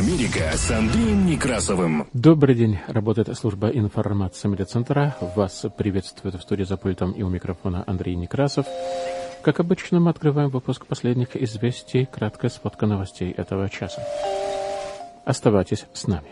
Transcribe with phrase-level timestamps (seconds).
[0.00, 2.08] Америка с Андреем Некрасовым.
[2.14, 2.78] Добрый день.
[2.86, 5.14] Работает служба информации медиацентра.
[5.36, 8.64] Вас приветствует в студии за пультом и у микрофона Андрей Некрасов.
[9.42, 14.02] Как обычно, мы открываем выпуск последних известий, краткая сводка новостей этого часа.
[15.26, 16.30] Оставайтесь с нами.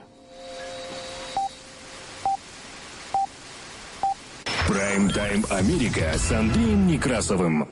[4.66, 7.69] Прайм-тайм Америка с Андреем Некрасовым.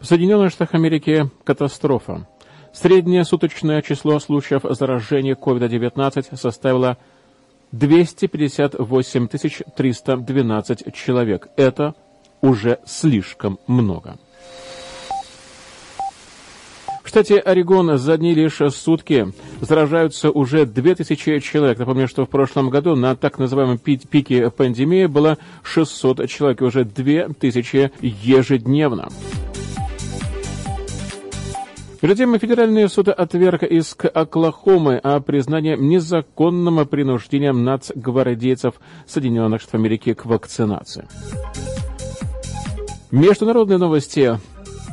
[0.00, 2.26] В Соединенных Штатах Америки катастрофа.
[2.76, 6.98] Среднее суточное число случаев заражения COVID-19 составило
[7.72, 9.28] 258
[9.74, 11.48] 312 человек.
[11.56, 11.94] Это
[12.42, 14.18] уже слишком много.
[17.02, 21.78] В штате Орегон за одни лишь сутки заражаются уже 2000 человек.
[21.78, 27.92] Напомню, что в прошлом году на так называемом пике пандемии было 600 человек, уже 2000
[28.02, 29.08] ежедневно.
[32.00, 38.74] Перед тем Федеральный суд отверг иск Оклахомы о признании незаконным принуждением нацгвардейцев
[39.06, 41.08] Соединенных Штатов Америки к вакцинации.
[43.10, 44.38] Международные новости.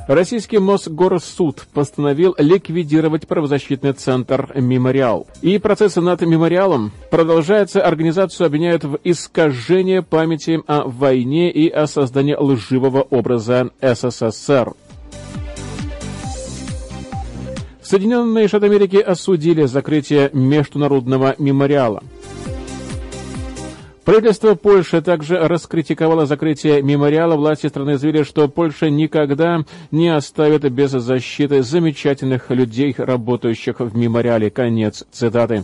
[0.08, 5.28] Российский Мосгорсуд постановил ликвидировать правозащитный центр «Мемориал».
[5.42, 7.82] И процессы над «Мемориалом» продолжаются.
[7.82, 14.74] Организацию обвиняют в искажении памяти о войне и о создании лживого образа СССР.
[17.84, 22.02] Соединенные Штаты Америки осудили закрытие международного мемориала.
[24.06, 27.36] Правительство Польши также раскритиковало закрытие мемориала.
[27.38, 34.50] Власти страны заявили, что Польша никогда не оставит без защиты замечательных людей, работающих в мемориале.
[34.50, 35.64] Конец цитаты.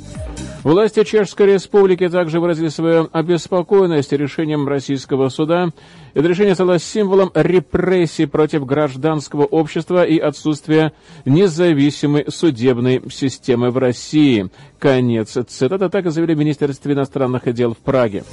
[0.64, 5.70] Власти Чешской Республики также выразили свою обеспокоенность решением российского суда.
[6.14, 10.94] Это решение стало символом репрессий против гражданского общества и отсутствия
[11.26, 14.50] независимой судебной системы в России.
[14.80, 18.24] Конец цитаты так заявили в Министерстве иностранных дел в Праге.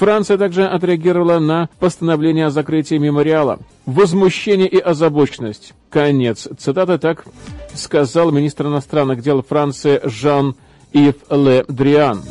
[0.00, 3.58] Франция также отреагировала на постановление о закрытии мемориала.
[3.84, 5.74] Возмущение и озабоченность.
[5.90, 6.48] Конец.
[6.58, 7.26] Цитата так
[7.74, 10.54] сказал министр иностранных дел Франции Жан
[10.92, 12.22] Ив Ле Дриан.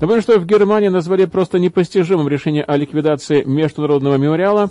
[0.00, 4.70] Напомню, что в Германии назвали просто непостижимым решение о ликвидации международного мемориала,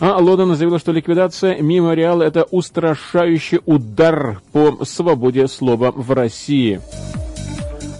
[0.00, 6.82] а Лондон заявил, что ликвидация мемориала– это устрашающий удар по свободе слова в России.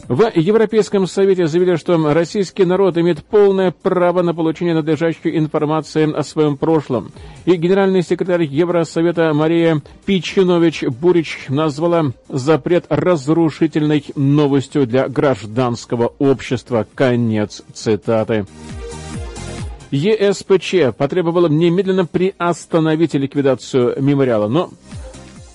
[0.08, 6.22] В Европейском Совете заявили, что российский народ имеет полное право на получение надлежащей информации о
[6.22, 7.10] своем прошлом.
[7.44, 16.86] И генеральный секретарь Евросовета Мария Пичинович-Бурич назвала запрет разрушительной новостью для гражданского общества.
[16.94, 18.46] Конец цитаты.
[19.90, 24.70] ЕСПЧ потребовала немедленно приостановить ликвидацию мемориала, но,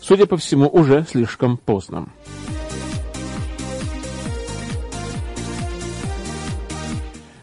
[0.01, 2.09] судя по всему, уже слишком поздно.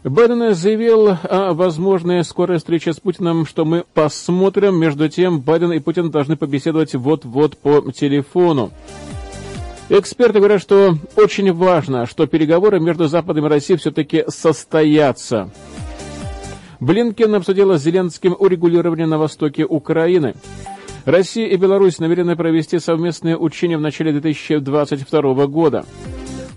[0.09, 4.79] Байден заявил о возможной скорой встрече с Путиным, что мы посмотрим.
[4.79, 8.71] Между тем, Байден и Путин должны побеседовать вот-вот по телефону.
[9.89, 15.51] Эксперты говорят, что очень важно, что переговоры между Западом и Россией все-таки состоятся.
[16.79, 20.33] Блинкен обсудила с Зеленским урегулирование на востоке Украины.
[21.05, 25.85] Россия и Беларусь намерены провести совместные учения в начале 2022 года.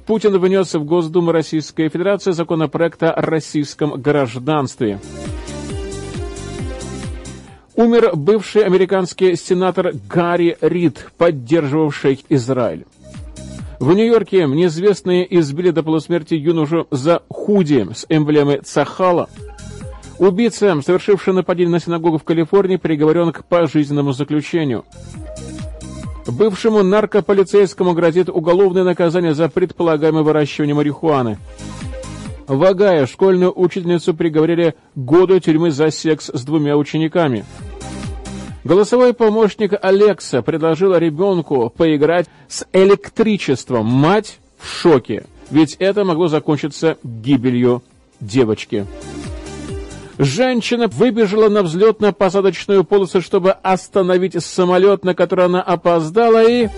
[0.07, 4.99] Путин внес в Госдуму Российской Федерации законопроект о российском гражданстве.
[7.75, 12.85] Умер бывший американский сенатор Гарри Рид, поддерживавший Израиль.
[13.79, 19.29] В Нью-Йорке неизвестные избили до полусмерти юношу за худи с эмблемой Цахала.
[20.19, 24.85] Убийца, совершивший нападение на синагогу в Калифорнии, приговорен к пожизненному заключению.
[26.27, 31.39] Бывшему наркополицейскому грозит уголовное наказание за предполагаемое выращивание марихуаны.
[32.47, 37.45] В школьную учительницу приговорили году тюрьмы за секс с двумя учениками.
[38.65, 43.87] Голосовой помощник Алекса предложила ребенку поиграть с электричеством.
[43.87, 47.83] Мать в шоке, ведь это могло закончиться гибелью
[48.21, 48.87] девочки.
[50.19, 56.69] Женщина выбежала на взлетно-посадочную полосу, чтобы остановить самолет, на который она опоздала, и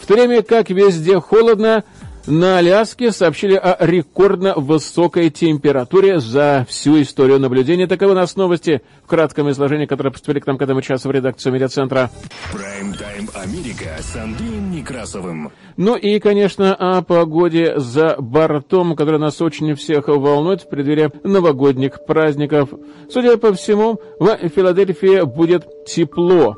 [0.00, 1.84] в то время как везде холодно,
[2.26, 7.86] На Аляске сообщили о рекордно высокой температуре за всю историю наблюдения.
[7.86, 11.12] Таковы у нас новости в кратком изложении, которые поступили к нам к этому часу в
[11.12, 12.10] редакцию медиацентра.
[12.52, 15.52] Прайм-тайм Америка с Андреем Некрасовым.
[15.76, 22.04] Ну и, конечно, о погоде за бортом, которая нас очень всех волнует в преддверии новогодних
[22.06, 22.70] праздников.
[23.08, 26.56] Судя по всему, в Филадельфии будет тепло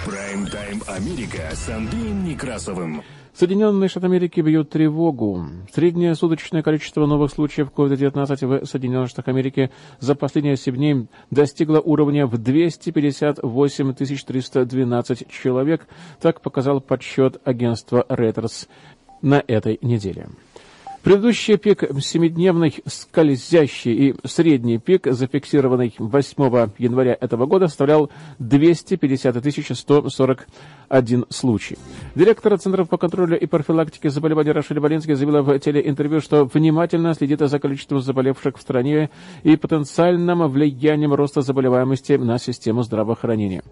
[0.07, 3.03] Прайм-тайм Америка с Андреем Некрасовым.
[3.41, 5.47] Соединенные Штаты Америки бьют тревогу.
[5.73, 11.81] Среднее суточное количество новых случаев COVID-19 в Соединенных Штатах Америки за последние 7 дней достигло
[11.81, 15.87] уровня в 258 312 человек.
[16.21, 18.69] Так показал подсчет агентства Reuters
[19.23, 20.29] на этой неделе.
[21.03, 29.35] Предыдущий пик семидневный скользящий и средний пик, зафиксированный 8 января этого года, составлял 250
[30.91, 31.79] 141 случай.
[32.15, 37.41] Директор Центра по контролю и профилактике заболеваний Рашель Болинский заявила в телеинтервью, что внимательно следит
[37.41, 39.11] за количеством заболевших в стране
[39.45, 43.63] и потенциальным влиянием роста заболеваемости на систему здравоохранения.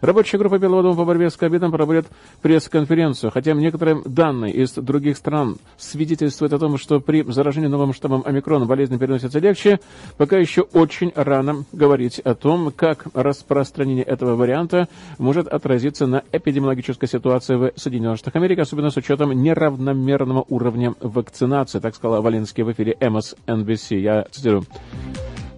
[0.00, 2.06] Рабочая группа Белого по борьбе с ковидом проводит
[2.42, 8.22] пресс-конференцию, хотя некоторые данные из других стран свидетельствуют о том, что при заражении новым штаммом
[8.26, 9.78] омикрон болезнь переносится легче,
[10.16, 14.88] пока еще очень рано говорить о том, как распространение этого варианта
[15.18, 16.22] может отразиться на
[16.64, 22.62] эпидемиологической ситуации в Соединенных Штатах Америки, особенно с учетом неравномерного уровня вакцинации, так сказала Валенский
[22.62, 23.98] в эфире MSNBC.
[23.98, 24.64] Я цитирую.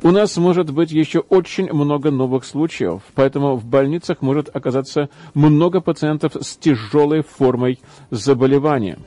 [0.02, 5.80] У нас может быть еще очень много новых случаев, поэтому в больницах может оказаться много
[5.80, 7.78] пациентов с тяжелой формой
[8.10, 8.98] заболевания.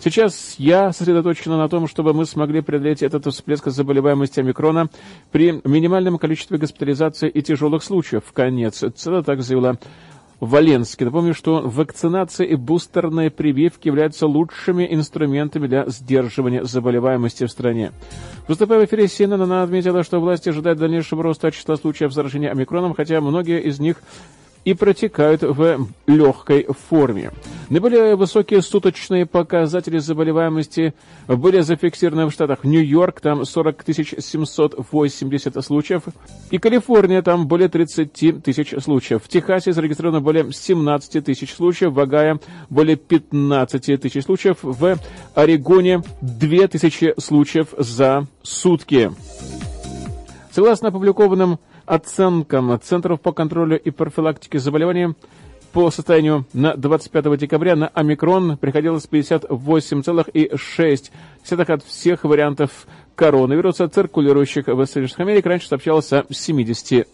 [0.00, 4.90] Сейчас я сосредоточена на том, чтобы мы смогли преодолеть этот всплеск заболеваемости омикрона
[5.32, 8.22] при минимальном количестве госпитализации и тяжелых случаев.
[8.32, 8.84] Конец.
[8.84, 9.76] Это так заявила
[10.40, 11.04] Валенский.
[11.04, 17.92] Напомню, что вакцинация и бустерные прививки являются лучшими инструментами для сдерживания заболеваемости в стране.
[18.46, 22.94] Выступая в эфире CNN, она отметила, что власти ожидают дальнейшего роста числа случаев заражения омикроном,
[22.94, 23.96] хотя многие из них
[24.68, 27.30] и протекают в легкой форме.
[27.70, 30.92] Наиболее высокие суточные показатели заболеваемости
[31.26, 33.84] были зафиксированы в штатах Нью-Йорк, там 40
[34.18, 36.02] 780 случаев,
[36.50, 39.22] и Калифорния, там более 30 тысяч случаев.
[39.24, 44.98] В Техасе зарегистрировано более 17 тысяч случаев, в Огайо более 15 тысяч случаев, в
[45.34, 49.12] Орегоне 2000 случаев за сутки.
[50.50, 55.14] Согласно опубликованным оценкам Центров по контролю и профилактике заболеваний
[55.72, 64.86] по состоянию на 25 декабря на омикрон приходилось 58,6 от всех вариантов коронавируса, циркулирующих в
[64.86, 65.50] Соединенных Америках.
[65.50, 67.06] Раньше сообщалось о 73.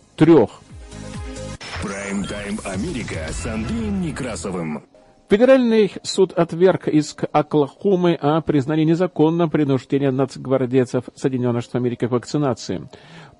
[1.83, 4.83] Прайм-тайм Америка с Андреем Некрасовым.
[5.31, 12.87] Федеральный суд отверг иск Оклахомы о признании незаконным принуждения нацгвардейцев Соединенных Штатов Америки к вакцинации.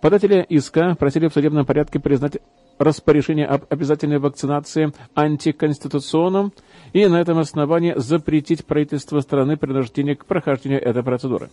[0.05, 2.37] Податели иска просили в судебном порядке признать
[2.79, 6.53] распоряжение об обязательной вакцинации антиконституционным
[6.93, 11.49] и на этом основании запретить правительство страны принуждение к прохождению этой процедуры.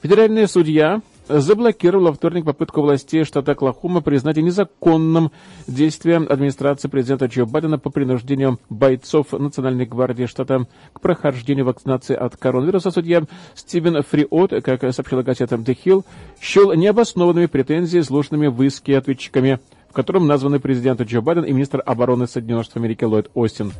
[0.00, 5.30] Федеральный судья заблокировал во вторник попытку властей штата Оклахома признать незаконным
[5.66, 12.36] действия администрации президента Джо Байдена по принуждению бойцов Национальной гвардии штата к прохождению вакцинации от
[12.36, 12.90] коронавируса.
[12.90, 16.04] Судья Стивен Фриот, как сообщила газета The Hill,
[16.40, 21.82] счел необоснованными претензии, изложенными в иске ответчиками, в котором названы президент Джо Байден и министр
[21.84, 23.72] обороны Соединенных Штатов Америки Ллойд Остин.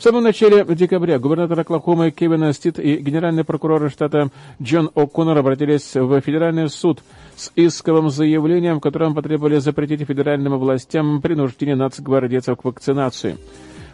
[0.00, 4.30] В самом начале декабря губернатор Оклахомы Кевин Стит и генеральный прокурор штата
[4.62, 7.00] Джон О'Коннор обратились в федеральный суд
[7.36, 13.36] с исковым заявлением, в котором потребовали запретить федеральным властям принуждение нацгвардейцев к вакцинации.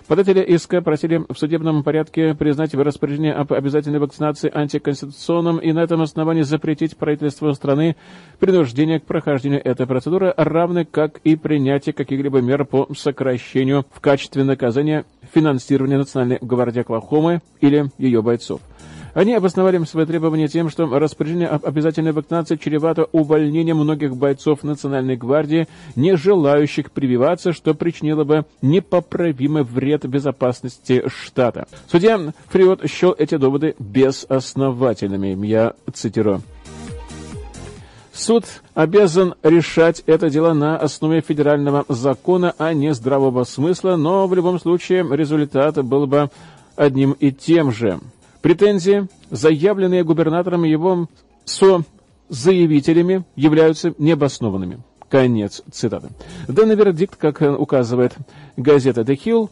[0.08, 6.00] Податели иска просили в судебном порядке признать распоряжение об обязательной вакцинации антиконституционным и на этом
[6.00, 7.96] основании запретить правительству страны
[8.38, 14.44] принуждение к прохождению этой процедуры, равно как и принятие каких-либо мер по сокращению в качестве
[14.44, 18.60] наказания финансирования Национальной гвардии Оклахомы или ее бойцов.
[19.16, 25.16] Они обосновали свои требования тем, что распоряжение об обязательной вакцинации чревато увольнением многих бойцов Национальной
[25.16, 31.66] гвардии, не желающих прививаться, что причинило бы непоправимый вред безопасности штата.
[31.90, 35.46] Судья Фриот счел эти доводы безосновательными.
[35.46, 36.42] Я цитирую.
[38.12, 38.44] Суд
[38.74, 44.60] обязан решать это дело на основе федерального закона, а не здравого смысла, но в любом
[44.60, 46.28] случае результат был бы
[46.76, 47.98] одним и тем же.
[48.46, 51.08] Претензии, заявленные губернатором его
[51.44, 51.82] со
[52.28, 54.78] заявителями, являются необоснованными.
[55.08, 56.10] Конец цитаты.
[56.46, 58.14] Данный вердикт, как указывает
[58.56, 59.50] газета The Hill,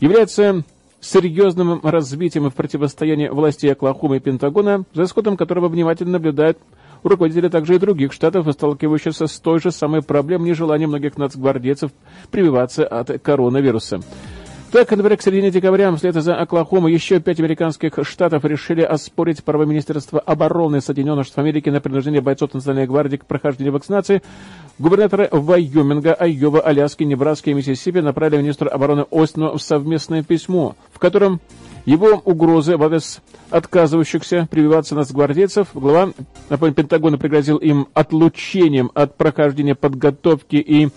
[0.00, 0.64] является
[1.00, 6.56] серьезным развитием в противостоянии властей Оклахомы и Пентагона, за исходом которого внимательно наблюдают
[7.02, 11.90] руководители также и других штатов, сталкивающихся с той же самой проблемой нежелания многих нацгвардейцев
[12.30, 14.00] прививаться от коронавируса.
[14.72, 19.64] Так, например, к середине декабря, вслед за Оклахомой, еще пять американских штатов решили оспорить право
[19.64, 24.22] Министерства обороны Соединенных Штатов Америки на принуждение бойцов Национальной гвардии к прохождению вакцинации.
[24.78, 31.40] Губернаторы Вайоминга, Айова, Аляски, Небраски и Миссисипи направили министру обороны Остину совместное письмо, в котором
[31.84, 36.12] его угрозы в адрес отказывающихся прививаться нацгвардейцев глава
[36.48, 40.90] Пентагона пригрозил им отлучением от прохождения подготовки и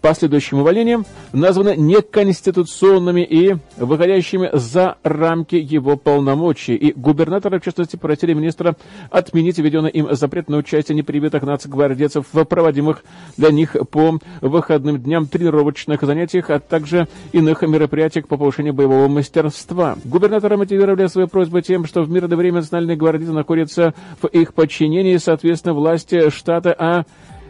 [0.00, 6.74] последующим увольнением названы неконституционными и выходящими за рамки его полномочий.
[6.74, 8.76] И губернаторы, в частности, просили министра
[9.10, 13.04] отменить введенный им запрет на участие непривитых нацгвардейцев в проводимых
[13.36, 19.96] для них по выходным дням тренировочных занятиях, а также иных мероприятиях по повышению боевого мастерства.
[20.04, 25.16] Губернаторы мотивировали свои просьбы тем, что в мирное время национальные гвардейцы находятся в их подчинении,
[25.16, 27.04] соответственно, власти штата, а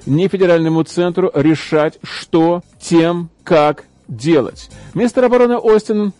[0.07, 4.71] не федеральному центру решать, что, тем, как делать.
[4.95, 6.13] Министр обороны Остин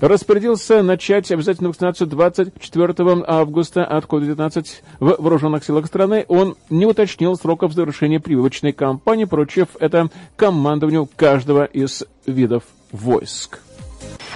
[0.00, 4.66] распорядился начать обязательную вакцинацию 24 августа от COVID-19
[5.00, 6.24] в вооруженных силах страны.
[6.28, 13.60] Он не уточнил сроков завершения прививочной кампании, поручив это командованию каждого из видов войск.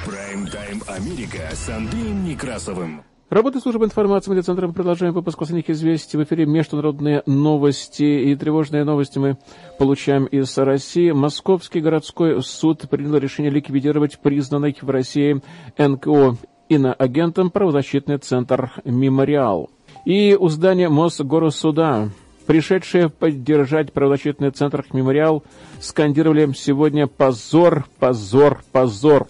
[0.04, 3.02] Прайм-тайм Америка с Андреем Некрасовым.
[3.32, 6.18] Работа службы информации медиацентра мы продолжаем выпуск последних известий.
[6.18, 9.38] В эфире международные новости и тревожные новости мы
[9.78, 11.12] получаем из России.
[11.12, 15.40] Московский городской суд принял решение ликвидировать признанный в России
[15.78, 16.36] НКО
[16.68, 19.70] иноагентом правозащитный центр «Мемориал».
[20.04, 22.10] И у здания Мосгорсуда
[22.46, 25.42] Пришедшие поддержать правозащитный центр «Мемориал»
[25.80, 29.26] скандировали сегодня «Позор, позор, позор!»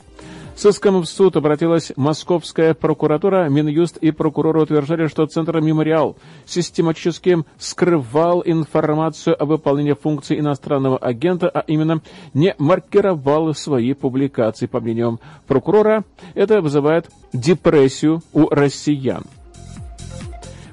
[0.63, 6.17] С иском в суд обратилась Московская прокуратура, Минюст и прокуроры утверждали, что Центр «Мемориал»
[6.47, 12.01] систематически скрывал информацию о выполнении функций иностранного агента, а именно
[12.33, 14.67] не маркировал свои публикации.
[14.67, 16.05] По мнению прокурора,
[16.35, 19.25] это вызывает депрессию у россиян.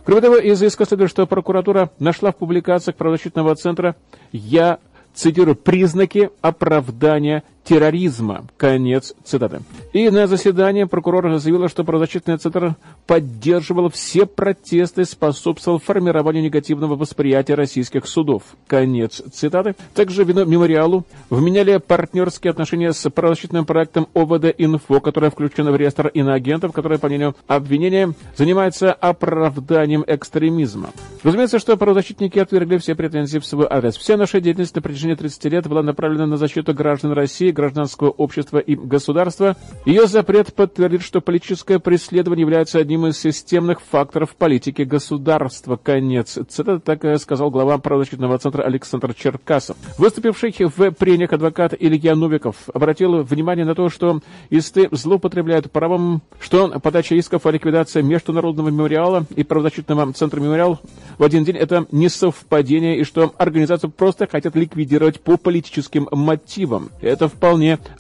[0.06, 3.96] Кроме того, из иска следует, что прокуратура нашла в публикациях правозащитного центра
[4.32, 4.78] «Я
[5.16, 8.46] цитирую, признаки оправдания терроризма.
[8.58, 9.62] Конец цитаты.
[9.94, 17.54] И на заседании прокурор заявила, что правозащитный центр поддерживал все протесты, способствовал формированию негативного восприятия
[17.54, 18.42] российских судов.
[18.66, 19.76] Конец цитаты.
[19.94, 26.72] Также вину мемориалу вменяли партнерские отношения с правозащитным проектом ОВД-Инфо, которое включено в реестр иноагентов,
[26.72, 30.90] которое, по мнению обвинения, занимается оправданием экстремизма.
[31.22, 33.96] Разумеется, что правозащитники отвергли все претензии в свой адрес.
[33.96, 38.60] Вся наша деятельность на протяжении 30 лет была направлена на защиту граждан России, гражданского общества
[38.60, 45.76] и государства, Ее запрет подтвердит, что политическое преследование является одним из системных факторов политики государства.
[45.76, 46.38] Конец.
[46.48, 49.76] Цитата так сказал глава правозащитного центра Александр Черкасов.
[49.98, 56.80] Выступивший в прениях адвокат Илья Новиков обратил внимание на то, что исты злоупотребляют правом, что
[56.80, 60.80] подача исков о ликвидации Международного мемориала и правозащитного центра мемориал
[61.18, 66.90] в один день это не совпадение и что организацию просто хотят ликвидировать по политическим мотивам.
[67.02, 67.49] Это вполне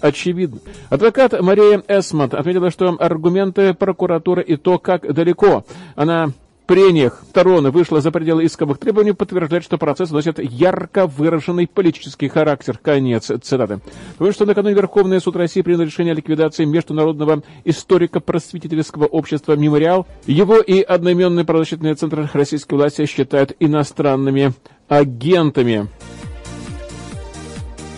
[0.01, 0.60] очевидно.
[0.89, 5.63] Адвокат Мария Эсмонт отметила, что аргументы прокуратуры и то, как далеко
[5.96, 6.32] она
[6.70, 12.77] прениях сторон вышла за пределы исковых требований, подтверждает, что процесс носит ярко выраженный политический характер.
[12.79, 13.79] Конец цитаты.
[14.20, 20.06] Потому что накануне Верховный суд России принял решение о ликвидации Международного историко-просветительского общества «Мемориал».
[20.27, 24.53] Его и одноименный правозащитный центр российской власти считают иностранными
[24.88, 25.88] агентами.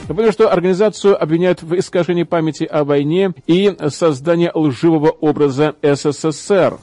[0.07, 6.77] Напомню, что организацию обвиняют в искажении памяти о войне и создании лживого образа СССР.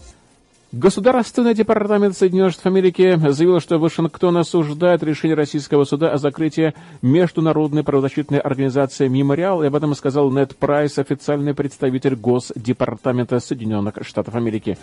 [0.70, 7.82] Государственный департамент Соединенных Штатов Америки заявил, что Вашингтон осуждает решение российского суда о закрытии международной
[7.82, 14.76] правозащитной организации «Мемориал», и об этом сказал Нед Прайс, официальный представитель Госдепартамента Соединенных Штатов Америки.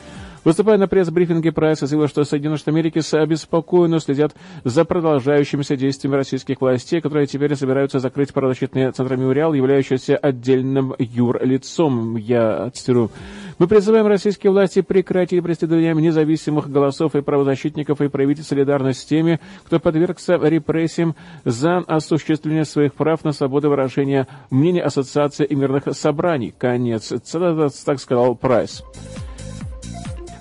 [0.44, 6.62] Выступая на пресс-брифинге, Прайс заявил, что Соединенные Штаты Америки обеспокоенно следят за продолжающимися действиями российских
[6.62, 12.16] властей, которые теперь собираются закрыть правозащитный центр «Мемориал», являющийся отдельным юрлицом.
[12.16, 13.12] Я цитирую.
[13.58, 19.40] Мы призываем российские власти прекратить преследование независимых голосов и правозащитников и проявить солидарность с теми,
[19.66, 26.54] кто подвергся репрессиям за осуществление своих прав на свободу выражения мнений ассоциации и мирных собраний.
[26.58, 27.14] Конец.
[27.24, 28.84] Цитата, так сказал Прайс.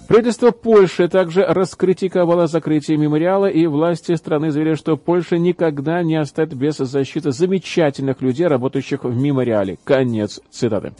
[0.07, 6.55] Правительство Польши также раскритиковало закрытие мемориала, и власти страны заявили, что Польша никогда не оставит
[6.55, 9.79] без защиты замечательных людей, работающих в мемориале.
[9.85, 10.93] Конец цитаты.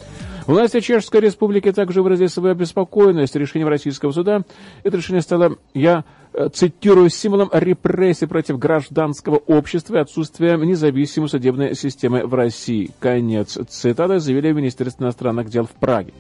[0.47, 4.43] Власти Чешской Республики также выразили свою обеспокоенность решением российского суда.
[4.85, 11.75] Это решение стало, я э, цитирую, символом репрессий против гражданского общества и отсутствия независимой судебной
[11.75, 12.91] системы в России.
[13.01, 16.15] Конец цитаты заявили в Министерстве иностранных дел в Праге.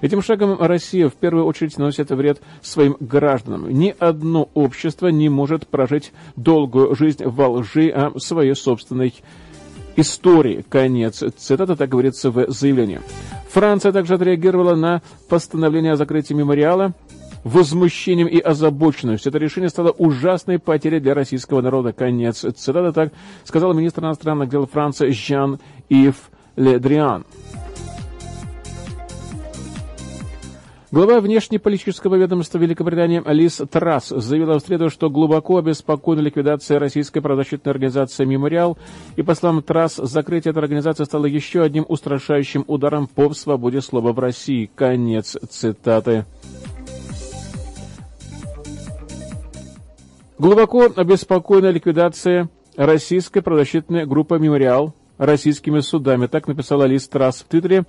[0.00, 3.68] Этим шагом Россия в первую очередь наносит вред своим гражданам.
[3.70, 9.14] Ни одно общество не может прожить долгую жизнь во лжи о своей собственной
[9.96, 10.64] истории.
[10.68, 13.00] Конец цитаты, так говорится в заявлении.
[13.50, 16.94] Франция также отреагировала на постановление о закрытии мемориала
[17.44, 19.30] возмущением и озабоченностью.
[19.30, 21.92] Это решение стало ужасной потерей для российского народа.
[21.92, 23.12] Конец цитаты, так
[23.44, 27.24] сказал министр иностранных дел Франции Жан-Ив Ледриан.
[30.90, 37.72] Глава внешнеполитического ведомства Великобритании Алис Трасс заявила в среду, что глубоко обеспокоена ликвидацией российской правозащитной
[37.72, 38.78] организации «Мемориал»,
[39.16, 44.14] и, по словам Трасс, закрытие этой организации стало еще одним устрашающим ударом по свободе слова
[44.14, 44.70] в России.
[44.74, 46.24] Конец цитаты.
[50.38, 56.28] Глубоко обеспокоена ликвидация российской правозащитной группы «Мемориал», российскими судами.
[56.28, 57.84] Так написала Лиз Трасс в Твиттере.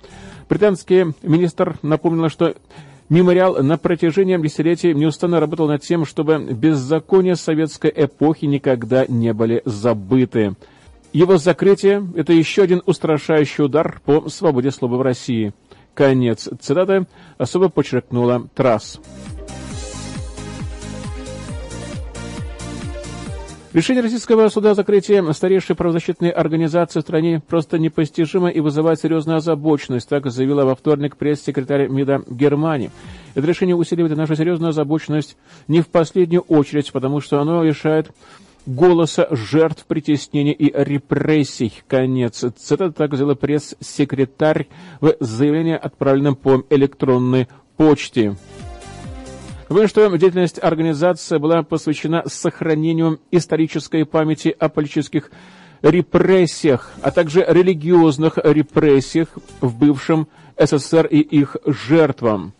[0.48, 2.54] Британский министр напомнил, что
[3.10, 9.62] Мемориал на протяжении десятилетий неустанно работал над тем, чтобы беззакония советской эпохи никогда не были
[9.64, 10.54] забыты.
[11.12, 15.52] Его закрытие– это еще один устрашающий удар по свободе слова в России.
[15.92, 19.00] Конец цитаты особо подчеркнула Трасс.
[23.72, 29.36] Решение российского суда о закрытии старейшей правозащитной организации в стране просто непостижимо и вызывает серьезную
[29.36, 32.90] озабоченность, так заявила во вторник пресс-секретарь МИДа Германии.
[33.36, 35.36] Это решение усиливает нашу серьезную озабоченность
[35.68, 38.10] не в последнюю очередь, потому что оно лишает
[38.66, 41.72] голоса жертв притеснений и репрессий.
[41.86, 42.44] Конец.
[42.56, 44.66] Цитата так заявила пресс-секретарь
[45.00, 48.34] в заявлении, отправленном по электронной почте.
[49.70, 55.30] Напомню, что деятельность организации была посвящена сохранению исторической памяти о политических
[55.80, 59.28] репрессиях, а также религиозных репрессиях
[59.60, 60.26] в бывшем
[60.58, 62.52] СССР и их жертвам.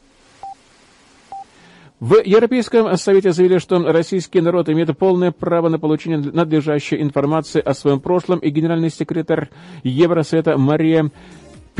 [1.98, 7.74] В Европейском Совете заявили, что российский народ имеет полное право на получение надлежащей информации о
[7.74, 9.50] своем прошлом, и генеральный секретарь
[9.82, 11.10] Евросовета Мария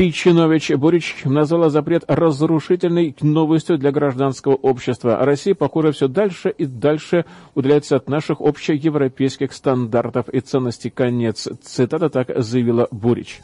[0.01, 5.23] Пичинович Борич назвала запрет разрушительной новостью для гражданского общества.
[5.23, 10.89] Россия, похоже, все дальше и дальше удаляется от наших общеевропейских стандартов и ценностей.
[10.89, 11.47] Конец.
[11.61, 13.41] Цитата так заявила Бурич.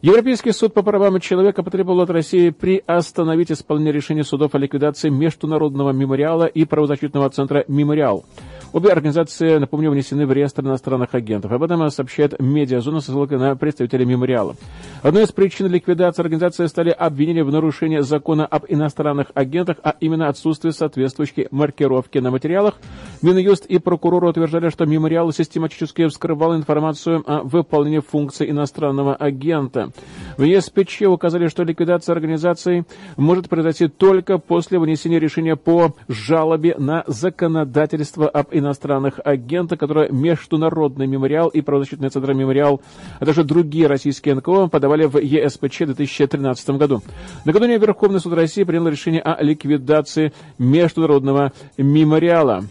[0.00, 5.90] Европейский суд по правам человека потребовал от России приостановить исполнение решения судов о ликвидации Международного
[5.90, 8.24] мемориала и правозащитного центра «Мемориал».
[8.72, 11.52] Обе организации, напомню, внесены в реестр иностранных агентов.
[11.52, 14.56] Об этом сообщает медиазона со ссылкой на представителей мемориала.
[15.02, 20.28] Одной из причин ликвидации организации стали обвинения в нарушении закона об иностранных агентах, а именно
[20.28, 22.74] отсутствие соответствующей маркировки на материалах.
[23.22, 29.90] Минюст и прокуроры утверждали, что мемориал систематически вскрывал информацию о выполнении функций иностранного агента.
[30.36, 32.84] В ЕСПЧ указали, что ликвидация организации
[33.16, 41.06] может произойти только после вынесения решения по жалобе на законодательство об иностранных агентах, которое Международный
[41.06, 42.80] мемориал и правозащитный центр мемориал,
[43.18, 47.02] а также другие российские НКО подавали в ЕСПЧ в 2013 году.
[47.44, 52.64] Накануне Верховный суд России принял решение о ликвидации Международного мемориала.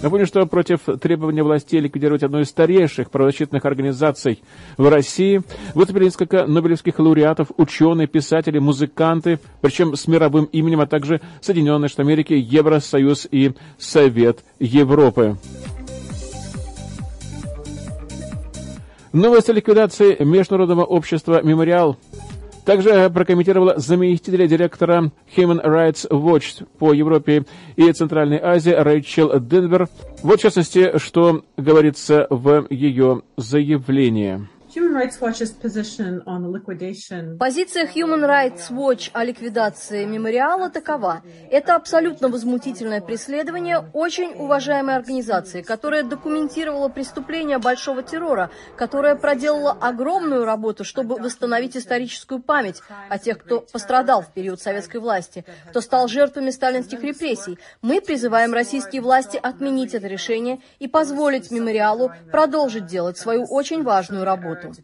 [0.00, 4.42] Напомню, что против требования властей ликвидировать одну из старейших правозащитных организаций
[4.76, 5.42] в России
[5.74, 12.02] выступили несколько нобелевских лауреатов, ученые, писатели, музыканты, причем с мировым именем, а также Соединенные Штаты
[12.02, 15.36] Америки, Евросоюз и Совет Европы.
[19.12, 21.96] Новость о ликвидации Международного общества «Мемориал»
[22.68, 29.88] Также прокомментировала заместителя директора Human Rights Watch по Европе и Центральной Азии Рэйчел Денвер.
[30.22, 34.46] Вот, в частности, что говорится в ее заявлении.
[37.38, 41.22] Позиция Human Rights Watch о ликвидации мемориала такова.
[41.50, 50.44] Это абсолютно возмутительное преследование очень уважаемой организации, которая документировала преступления большого террора, которая проделала огромную
[50.44, 56.08] работу, чтобы восстановить историческую память о тех, кто пострадал в период советской власти, кто стал
[56.08, 57.58] жертвами сталинских репрессий.
[57.80, 64.24] Мы призываем российские власти отменить это решение и позволить мемориалу продолжить делать свою очень важную
[64.24, 64.57] работу.
[64.62, 64.82] foto.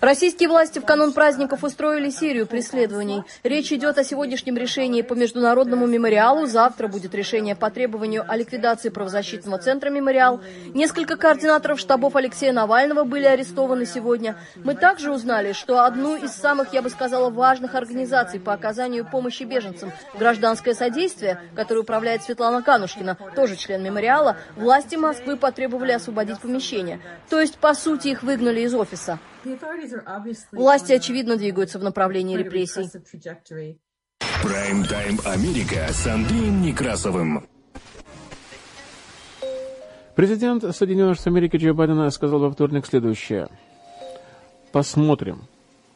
[0.00, 3.24] Российские власти в канун праздников устроили серию преследований.
[3.42, 6.46] Речь идет о сегодняшнем решении по Международному мемориалу.
[6.46, 10.40] Завтра будет решение по требованию о ликвидации правозащитного центра «Мемориал».
[10.72, 14.36] Несколько координаторов штабов Алексея Навального были арестованы сегодня.
[14.56, 19.42] Мы также узнали, что одну из самых, я бы сказала, важных организаций по оказанию помощи
[19.42, 27.00] беженцам «Гражданское содействие», которое управляет Светлана Канушкина, тоже член «Мемориала», власти Москвы потребовали освободить помещение.
[27.28, 29.18] То есть, по сути, их выгнали из офиса.
[30.52, 32.88] Власти, очевидно, двигаются в направлении репрессий.
[34.42, 37.46] Прайм-тайм Америка с Андреем Некрасовым.
[40.14, 43.48] Президент Соединенных Штатов Америки Джо Байден сказал во вторник следующее.
[44.72, 45.46] Посмотрим.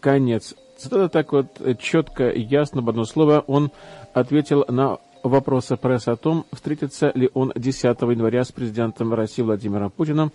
[0.01, 0.55] Конец.
[0.79, 3.71] Цитата так вот четко, ясно, в одно слово, он
[4.15, 9.91] ответил на вопросы прессы о том, встретится ли он 10 января с президентом России Владимиром
[9.91, 10.33] Путиным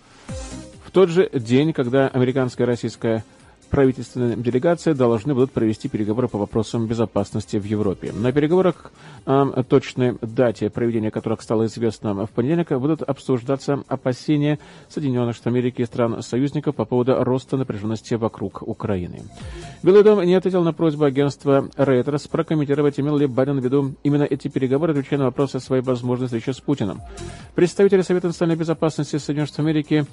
[0.88, 3.22] в тот же день, когда американская и российская
[3.68, 8.10] правительственная делегация должны будут провести переговоры по вопросам безопасности в Европе.
[8.12, 8.90] На переговорах
[9.26, 15.82] о точной дате проведения которых стало известно в понедельник, будут обсуждаться опасения Соединенных Штатов Америки
[15.82, 19.24] и стран-союзников по поводу роста напряженности вокруг Украины.
[19.82, 24.22] Белый дом не ответил на просьбу агентства Reuters прокомментировать, имел ли Байден в виду именно
[24.22, 27.02] эти переговоры, отвечая на вопросы о своей возможной встрече с Путиным.
[27.54, 30.06] Представитель Совета национальной безопасности Соединенных Штатов Америки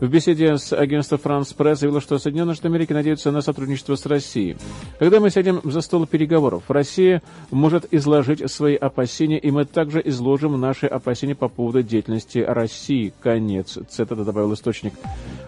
[0.00, 4.06] в беседе с агентством France Press заявил, что Соединенные Штаты Америки надеются на сотрудничество с
[4.06, 4.56] Россией.
[4.98, 10.58] Когда мы сядем за стол переговоров, Россия может изложить свои опасения, и мы также изложим
[10.58, 13.12] наши опасения по поводу деятельности России.
[13.20, 13.78] Конец.
[13.88, 14.94] Цитата добавил источник.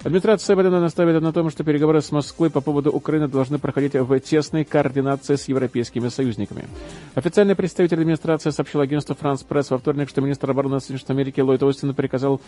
[0.04, 4.20] Администрация Байдена настаивает на том, что переговоры с Москвой по поводу Украины должны проходить в
[4.20, 6.66] тесной координации с европейскими союзниками.
[7.14, 11.40] Официальный представитель администрации сообщил агентству France Press во вторник, что министр обороны Соединенных Штатов Америки
[11.40, 12.40] Ллойд Остин приказал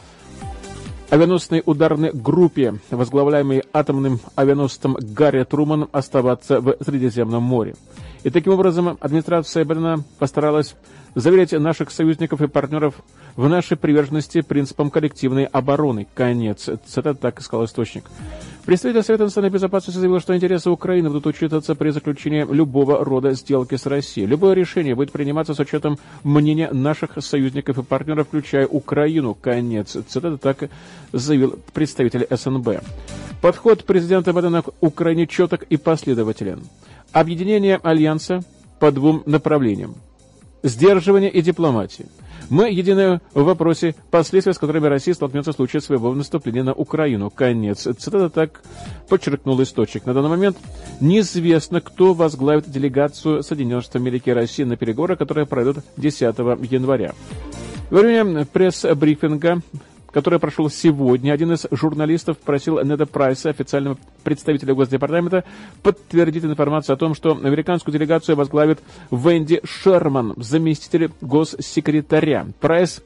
[1.11, 7.75] авианосной ударной группе, возглавляемой атомным авианосцем Гарри Труман, оставаться в Средиземном море.
[8.23, 10.75] И таким образом администрация Байдена постаралась
[11.15, 12.95] заверить наших союзников и партнеров
[13.37, 16.07] в нашей приверженности принципам коллективной обороны.
[16.15, 16.69] Конец.
[16.87, 18.05] Цитата так сказал источник.
[18.65, 23.75] Представитель Совета национальной безопасности заявил, что интересы Украины будут учитываться при заключении любого рода сделки
[23.75, 24.27] с Россией.
[24.27, 29.35] Любое решение будет приниматься с учетом мнения наших союзников и партнеров, включая Украину.
[29.35, 29.99] Конец.
[30.09, 30.71] Цитата так
[31.13, 32.83] заявил представитель СНБ.
[33.43, 36.61] Подход президента Байдена к Украине четок и последователен.
[37.13, 38.45] Объединение Альянса
[38.81, 39.95] по двум направлениям.
[40.63, 42.07] Сдерживание и дипломатия.
[42.51, 47.31] Мы едины в вопросе последствий, с которыми Россия столкнется в случае своего наступления на Украину.
[47.31, 47.83] Конец.
[47.83, 48.63] Цитата так
[49.09, 50.07] подчеркнул источник.
[50.07, 50.57] На данный момент
[51.01, 56.21] неизвестно, кто возглавит делегацию Соединенных Штатов Америки и России на переговоры, которые пройдут 10
[56.71, 57.15] января.
[57.91, 59.61] Во время пресс-брифинга
[60.15, 65.43] который прошел сегодня, один из журналистов просил Неда Прайса, официального представителя Госдепартамента,
[65.83, 68.79] подтвердить информацию о том, что американскую делегацию возглавит
[69.11, 72.47] Венди Шерман, заместитель госсекретаря.
[72.61, 73.03] Прайс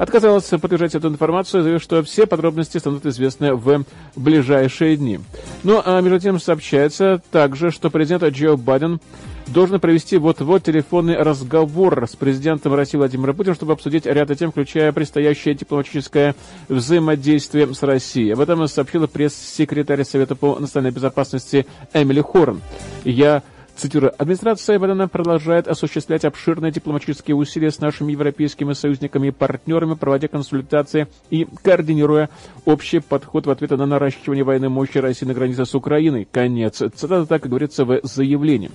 [0.00, 3.84] отказалась подтверждать эту информацию, заявив, что все подробности станут известны в
[4.16, 5.20] ближайшие дни.
[5.62, 8.98] Ну, а между тем сообщается также, что президент Джо Байден
[9.46, 14.92] должен провести вот-вот телефонный разговор с президентом России Владимиром Путиным, чтобы обсудить ряд тем, включая
[14.92, 16.34] предстоящее дипломатическое
[16.68, 18.30] взаимодействие с Россией.
[18.30, 22.62] Об этом сообщила пресс-секретарь Совета по национальной безопасности Эмили Хорн.
[23.04, 23.42] Я
[23.80, 30.28] Цитирую, администрация Байдена продолжает осуществлять обширные дипломатические усилия с нашими европейскими союзниками и партнерами, проводя
[30.28, 32.28] консультации и координируя
[32.66, 36.28] общий подход в ответ на наращивание военной мощи России на границе с Украиной.
[36.30, 36.76] Конец.
[36.76, 38.70] Цитата так и говорится в заявлении.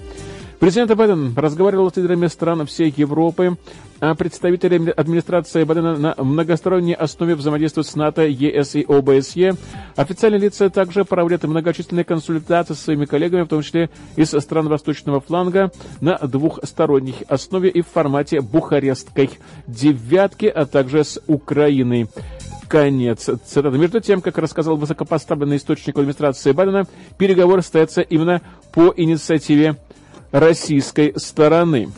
[0.60, 3.58] Президент Байден разговаривал с лидерами стран всей Европы,
[4.00, 9.56] а представители администрации Байдена на многосторонней основе взаимодействуют с НАТО, ЕС и ОБСЕ.
[9.96, 15.20] Официальные лица также проводят многочисленные консультации с своими коллегами, в том числе из стран Восточного
[15.20, 19.30] фланга, на двухсторонней основе и в формате бухарестской
[19.68, 22.08] девятки, а также с Украиной.
[22.68, 23.78] Конец цитаты.
[23.78, 26.88] Между тем, как рассказал высокопоставленный источник администрации Байдена,
[27.18, 28.42] переговоры состоятся именно
[28.74, 29.76] по инициативе
[30.36, 31.90] российской стороны.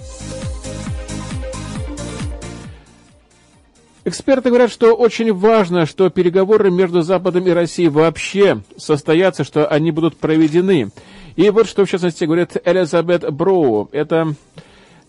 [4.05, 9.91] Эксперты говорят, что очень важно, что переговоры между Западом и Россией вообще состоятся, что они
[9.91, 10.91] будут проведены.
[11.35, 13.89] И вот что, в частности, говорит Элизабет Броу.
[13.91, 14.33] Это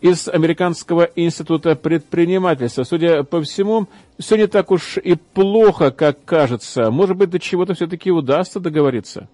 [0.01, 2.85] из Американского института предпринимательства.
[2.85, 3.89] Судя по всему,
[4.19, 6.91] все не так уж и плохо, как кажется.
[6.91, 9.29] Может быть, до чего-то все-таки удастся договориться?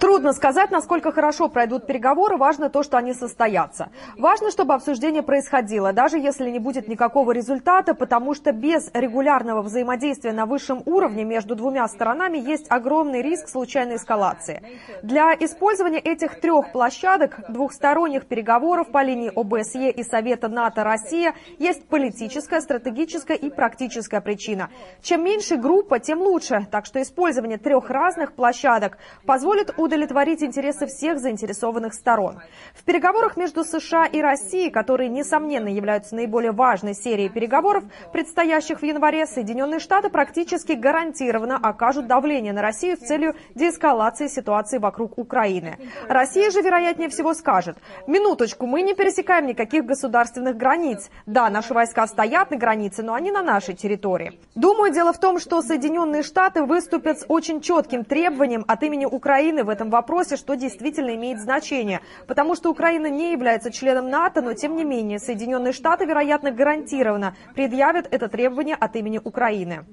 [0.00, 3.90] Трудно сказать, насколько хорошо пройдут переговоры, важно то, что они состоятся.
[4.18, 10.32] Важно, чтобы обсуждение происходило, даже если не будет никакого результата, потому что без регулярного взаимодействия
[10.32, 14.60] на высшем уровне между двумя сторонами есть огромный риск случайной эскалации.
[15.04, 22.60] Для использования этих трех площадок двухсторонних переговоров по линии ОБСЕ и Совета НАТО-Россия есть политическая,
[22.60, 24.70] стратегическая и практическая причина.
[25.02, 31.18] Чем меньше группа, тем лучше, так что использование трех разных площадок позволит удовлетворить интересы всех
[31.18, 32.40] заинтересованных сторон.
[32.72, 38.82] В переговорах между США и Россией, которые, несомненно, являются наиболее важной серией переговоров, предстоящих в
[38.82, 45.76] январе, Соединенные Штаты практически гарантированно окажут давление на Россию с целью деэскалации ситуации вокруг Украины.
[46.08, 47.76] Россия же, вероятнее всего, скажет,
[48.06, 51.10] минуточку, мы не пересекаем никаких государственных границ.
[51.26, 54.40] Да, наши войска стоят на границе, но они на нашей территории.
[54.54, 59.06] Думаю, дело в том, что Соединенные Штаты выступят с очень четким требованием требованиям от имени
[59.06, 62.00] Украины в этом вопросе, что действительно имеет значение.
[62.28, 67.34] Потому что Украина не является членом НАТО, но тем не менее Соединенные Штаты, вероятно, гарантированно
[67.54, 69.84] предъявят это требование от имени Украины.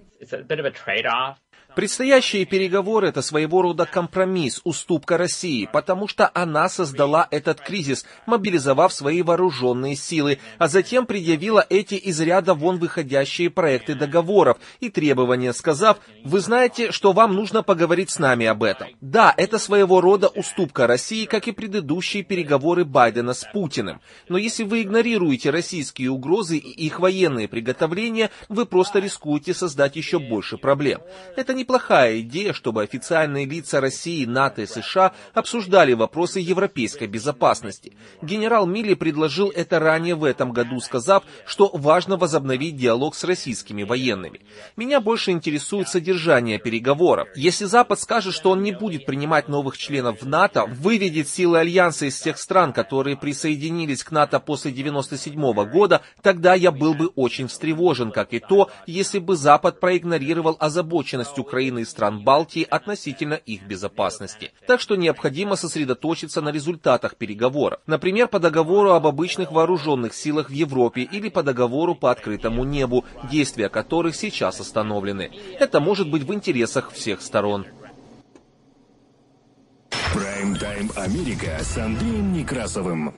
[1.78, 8.92] Предстоящие переговоры– это своего рода компромисс, уступка России, потому что она создала этот кризис, мобилизовав
[8.92, 15.54] свои вооруженные силы, а затем предъявила эти из ряда вон выходящие проекты договоров и требования,
[15.54, 18.88] сказав, вы знаете, что вам нужно поговорить с нами об этом.
[19.00, 24.02] Да, это своего рода уступка России, как и предыдущие переговоры Байдена с Путиным.
[24.30, 30.18] Но если вы игнорируете российские угрозы и их военные приготовления, вы просто рискуете создать еще
[30.18, 31.02] больше проблем.
[31.36, 37.92] Это не неплохая идея, чтобы официальные лица России, НАТО и США обсуждали вопросы европейской безопасности.
[38.22, 43.84] Генерал Милли предложил это ранее в этом году, сказав, что важно возобновить диалог с российскими
[43.84, 44.40] военными.
[44.78, 47.28] Меня больше интересует содержание переговоров.
[47.36, 52.06] Если Запад скажет, что он не будет принимать новых членов в НАТО, выведет силы Альянса
[52.06, 57.50] из тех стран, которые присоединились к НАТО после 1997 года, тогда я был бы очень
[57.50, 63.34] встревожен, как и то, если бы Запад проигнорировал озабоченность Украины Украины и стран Балтии относительно
[63.34, 64.52] их безопасности.
[64.68, 67.80] Так что необходимо сосредоточиться на результатах переговоров.
[67.88, 73.06] Например, по договору об обычных вооруженных силах в Европе или по договору по открытому небу,
[73.32, 75.32] действия которых сейчас остановлены.
[75.60, 77.66] Это может быть в интересах всех сторон.
[80.14, 83.16] Прайм-тайм Америка с Андреем Некрасовым.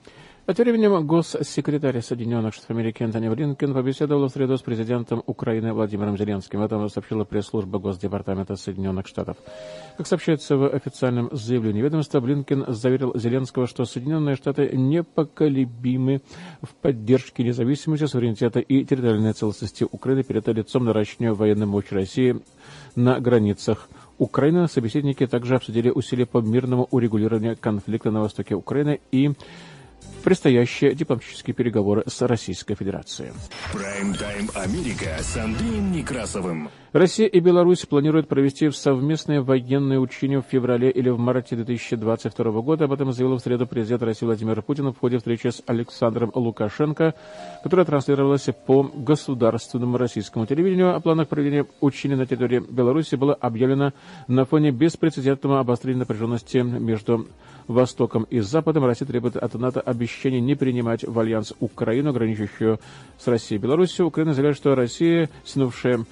[0.49, 5.73] А тем временем госсекретарь Соединенных Штатов Америки Антони Блинкен побеседовал в среду с президентом Украины
[5.73, 6.61] Владимиром Зеленским.
[6.61, 9.37] Об этом сообщила пресс-служба Госдепартамента Соединенных Штатов.
[9.95, 16.23] Как сообщается в официальном заявлении ведомства, Блинкен заверил Зеленского, что Соединенные Штаты непоколебимы
[16.63, 22.41] в поддержке независимости, суверенитета и территориальной целостности Украины перед лицом наращивания военной мощи России
[22.95, 24.67] на границах Украины.
[24.67, 29.33] Собеседники также обсудили усилия по мирному урегулированию конфликта на востоке Украины и
[30.23, 33.31] предстоящие дипломатические переговоры с Российской Федерацией.
[33.73, 36.69] Прайм-тайм Америка с Андреем Некрасовым.
[36.91, 42.85] Россия и Беларусь планируют провести совместные военные учения в феврале или в марте 2022 года.
[42.85, 47.13] Об этом заявил в среду президент России Владимир Путин в ходе встречи с Александром Лукашенко,
[47.61, 50.95] которая транслировалась по государственному российскому телевидению.
[50.95, 53.93] О планах проведения учений на территории Беларуси было объявлено
[54.27, 57.27] на фоне беспрецедентного обострения напряженности между
[57.67, 58.85] Востоком и Западом.
[58.85, 62.79] Россия требует от НАТО обещания не принимать в альянс Украину, граничащую
[63.17, 64.07] с Россией и Беларусью.
[64.07, 66.05] Украина заявляет, что Россия, снувшая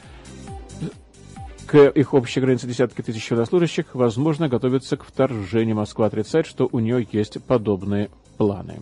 [1.65, 5.78] к их общей границе десятки тысяч военнослужащих, возможно, готовится к вторжению.
[5.78, 8.80] Москва отрицает, что у нее есть подобные планы.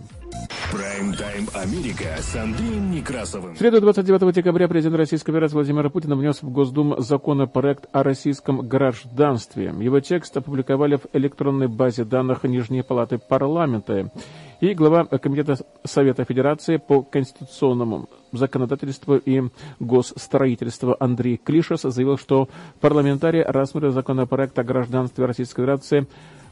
[0.71, 3.55] Прайм-тайм Америка с Андреем Некрасовым.
[3.55, 8.67] В среду 29 декабря президент Российской Федерации Владимир Путин внес в Госдуму законопроект о российском
[8.67, 9.73] гражданстве.
[9.79, 14.11] Его текст опубликовали в электронной базе данных Нижней Палаты парламента.
[14.59, 19.43] И глава Комитета Совета Федерации по конституционному законодательству и
[19.79, 22.49] госстроительству Андрей Клишес заявил, что
[22.81, 26.07] парламентарии рассмотрят законопроект о гражданстве Российской Федерации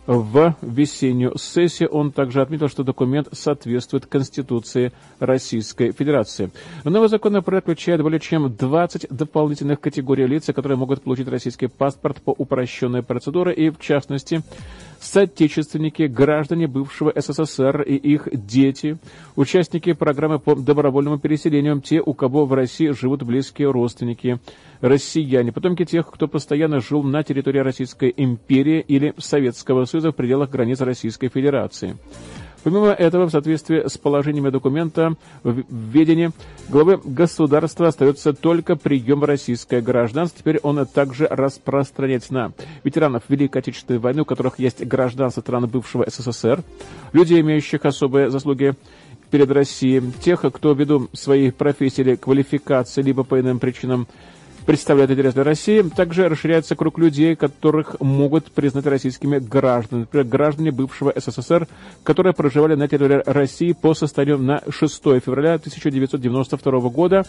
[0.05, 1.89] в весеннюю сессию.
[1.89, 6.51] Он также отметил, что документ соответствует Конституции Российской Федерации.
[6.83, 12.31] Новый законопроект включает более чем 20 дополнительных категорий лиц, которые могут получить российский паспорт по
[12.31, 14.41] упрощенной процедуре, и в частности
[14.99, 18.97] соотечественники, граждане бывшего СССР и их дети,
[19.35, 24.39] участники программы по добровольному переселению, те, у кого в России живут близкие родственники,
[24.83, 30.49] россияне, потомки тех, кто постоянно жил на территории Российской империи или Советского Союза в пределах
[30.49, 31.95] границ Российской Федерации.
[32.63, 36.31] Помимо этого, в соответствии с положениями документа в ведении
[36.67, 40.39] главы государства остается только прием российское гражданство.
[40.39, 42.51] Теперь он также распространяется на
[42.83, 46.61] ветеранов Великой Отечественной войны, у которых есть гражданство страны бывшего СССР,
[47.13, 48.73] людей, имеющих особые заслуги
[49.31, 54.07] перед Россией, тех, кто ввиду своей профессии или квалификации, либо по иным причинам
[54.65, 55.81] представляет интерес для России.
[55.81, 60.01] Также расширяется круг людей, которых могут признать российскими гражданами.
[60.01, 61.67] Например, граждане бывшего СССР,
[62.03, 67.25] которые проживали на территории России по состоянию на 6 февраля 1992 года,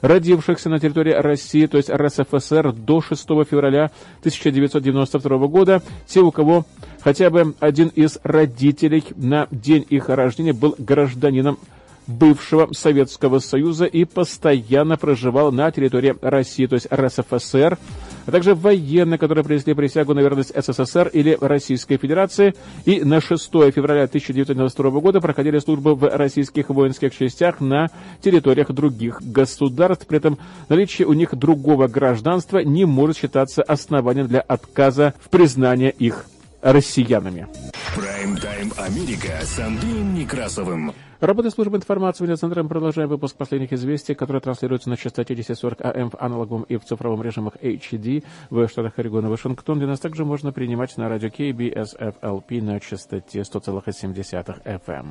[0.00, 3.90] родившихся на территории России, то есть РСФСР, до 6 февраля
[4.20, 6.66] 1992 года, те, у кого
[7.00, 11.58] хотя бы один из родителей на день их рождения был гражданином
[12.06, 17.78] бывшего Советского Союза и постоянно проживал на территории России, то есть РСФСР,
[18.26, 23.50] а также военные, которые принесли присягу на верность СССР или Российской Федерации и на 6
[23.72, 27.88] февраля 1992 года проходили службу в российских воинских частях на
[28.20, 30.06] территориях других государств.
[30.06, 30.38] При этом
[30.68, 36.26] наличие у них другого гражданства не может считаться основанием для отказа в признании их
[36.62, 37.48] россиянами.
[37.94, 40.94] Прайм-тайм Америка с Андреем Некрасовым.
[41.22, 46.16] Работа службы информации медиацентром продолжаем выпуск последних известий, которые транслируются на частоте 1040 АМ в
[46.20, 50.50] аналоговом и в цифровом режимах HD в штатах Орегон и Вашингтон, где нас также можно
[50.50, 55.06] принимать на радио KBSFLP на частоте 100,7 FM.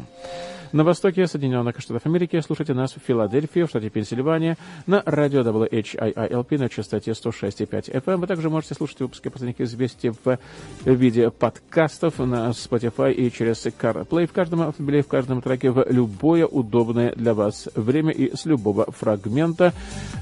[0.74, 6.58] На востоке Соединенных Штатов Америки слушайте нас в Филадельфии, в штате Пенсильвания, на радио WHIILP
[6.58, 8.18] на частоте 106,5 FM.
[8.18, 10.40] Вы также можете слушать выпуски последних известий в
[10.86, 16.48] виде подкастов на Spotify и через CarPlay в каждом автомобиле, в каждом треке в любое
[16.48, 19.72] удобное для вас время и с любого фрагмента.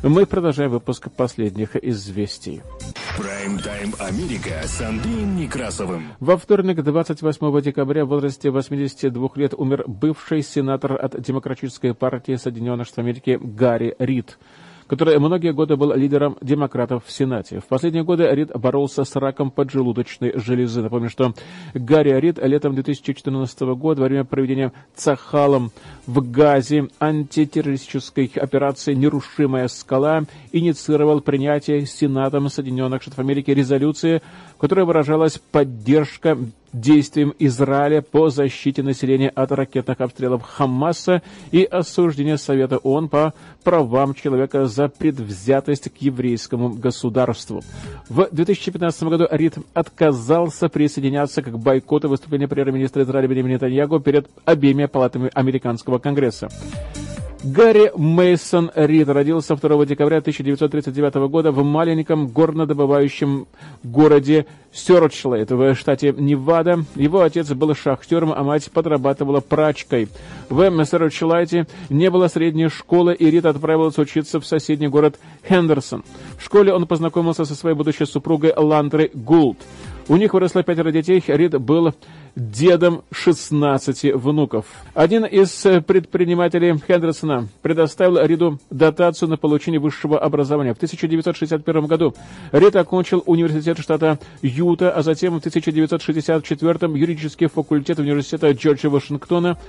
[0.04, 2.62] Мы продолжаем выпуск последних известий.
[3.18, 6.04] Прайм-тайм Америка с Андреем Некрасовым.
[6.20, 12.88] Во вторник, 28 декабря, в возрасте 82 лет умер бывший сенатор от Демократической партии Соединенных
[12.88, 14.38] Штатов Америки Гарри Рид
[14.90, 17.60] который многие годы был лидером демократов в Сенате.
[17.60, 20.82] В последние годы Рид боролся с раком поджелудочной железы.
[20.82, 21.34] Напомню, что
[21.76, 25.72] Гарри Рид летом 2014 года во время проведения Цахалом
[26.08, 34.24] в Газе антитеррористической операции «Нерушимая скала» инициировал принятие Сенатом Соединенных Штатов Америки резолюции,
[34.56, 36.36] в которой выражалась поддержка
[36.74, 44.14] действиям Израиля по защите населения от ракетных обстрелов Хамаса и осуждение Совета ООН по правам
[44.14, 47.62] человека за предвзятость к еврейскому государству.
[48.10, 54.86] В 2015 году Рид отказался присоединяться к бойкоту выступления премьер-министра Израиля Бенемина Нетаньягу перед обеими
[54.86, 56.50] палатами американского конгресса.
[57.42, 63.48] Гарри Мейсон Рид родился 2 декабря 1939 года в маленьком горнодобывающем
[63.82, 66.84] городе Сёрчлейт в штате Невада.
[66.96, 70.10] Его отец был шахтером, а мать подрабатывала прачкой.
[70.50, 76.04] В Сёрчлайте не было средней школы, и Рид отправился учиться в соседний город Хендерсон.
[76.38, 79.58] В школе он познакомился со своей будущей супругой Ландрой Гулд.
[80.10, 81.24] У них выросло пятеро детей.
[81.28, 81.94] Рид был
[82.36, 84.66] дедом 16 внуков.
[84.96, 85.52] Один из
[85.86, 90.74] предпринимателей Хендерсона предоставил Риду дотацию на получение высшего образования.
[90.74, 92.16] В 1961 году
[92.52, 99.60] Рид окончил университет штата Юта, а затем в 1964 юридический факультет университета Джорджа Вашингтона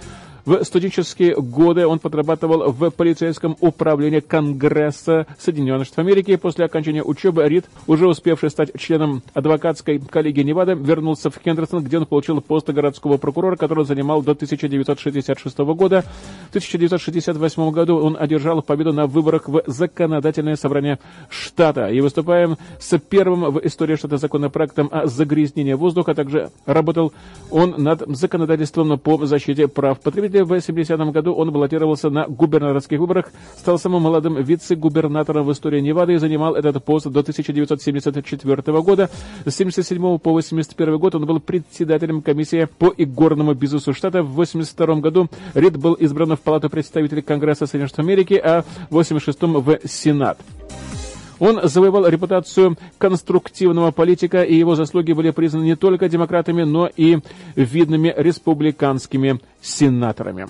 [0.45, 6.37] в студенческие годы он подрабатывал в полицейском управлении Конгресса Соединенных Штатов Америки.
[6.37, 11.99] После окончания учебы Рид, уже успевший стать членом адвокатской коллегии Невады, вернулся в Хендерсон, где
[11.99, 16.05] он получил пост городского прокурора, который занимал до 1966 года.
[16.47, 22.99] В 1968 году он одержал победу на выборах в законодательное собрание штата и выступая с
[22.99, 27.13] первым в истории штата законопроектом о загрязнении воздуха, также работал
[27.51, 33.33] он над законодательством по защите прав потребителей в 70-м году он баллотировался на губернаторских выборах,
[33.57, 39.11] стал самым молодым вице-губернатором в истории Невады и занимал этот пост до 1974 года.
[39.45, 44.23] С 77 по 81 год он был председателем комиссии по игорному бизнесу штата.
[44.23, 48.95] В 82 году Рид был избран в Палату представителей Конгресса Соединенных Штатов Америки, а в
[48.95, 50.39] 86 в Сенат.
[51.41, 57.19] Он завоевал репутацию конструктивного политика, и его заслуги были признаны не только демократами, но и
[57.57, 60.47] видными республиканскими сенаторами.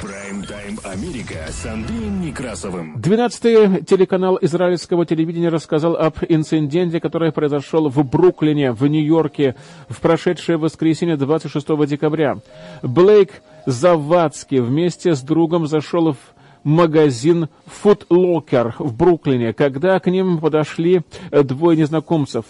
[0.00, 2.96] Прайм-тайм Америка с Андреем Некрасовым.
[2.96, 9.54] 12-й телеканал израильского телевидения рассказал об инциденте, который произошел в Бруклине, в Нью-Йорке
[9.88, 12.38] в прошедшее воскресенье 26 декабря.
[12.82, 16.18] Блейк Завадский вместе с другом зашел в
[16.64, 17.48] магазин
[17.82, 22.44] Foot Locker в Бруклине, когда к ним подошли двое незнакомцев.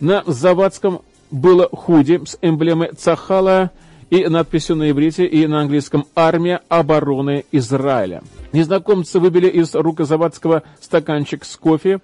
[0.00, 1.00] На Завадском
[1.30, 3.70] было худи с эмблемой Цахала
[4.10, 8.22] и надписью на иврите и на английском «Армия обороны Израиля».
[8.52, 12.00] Незнакомцы выбили из рук Завадского стаканчик с кофе,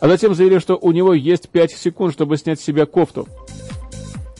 [0.00, 3.28] а затем заявили, что у него есть пять секунд, чтобы снять с себя кофту.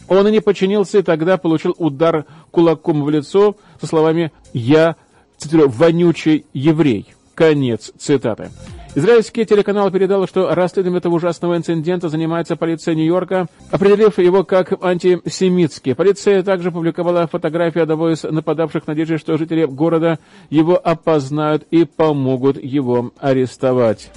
[0.09, 4.97] Он и не подчинился, и тогда получил удар кулаком в лицо со словами «Я
[5.39, 7.14] цитирую, «вонючий еврей».
[7.35, 8.51] Конец цитаты.
[8.97, 15.97] Израильский телеканал передал, что расследованием этого ужасного инцидента занимается полиция Нью-Йорка, определив его как антисемитский.
[15.97, 21.85] Полиция также публиковала фотографии одного из нападавших в надежде, что жители города его опознают и
[21.85, 24.12] помогут его арестовать.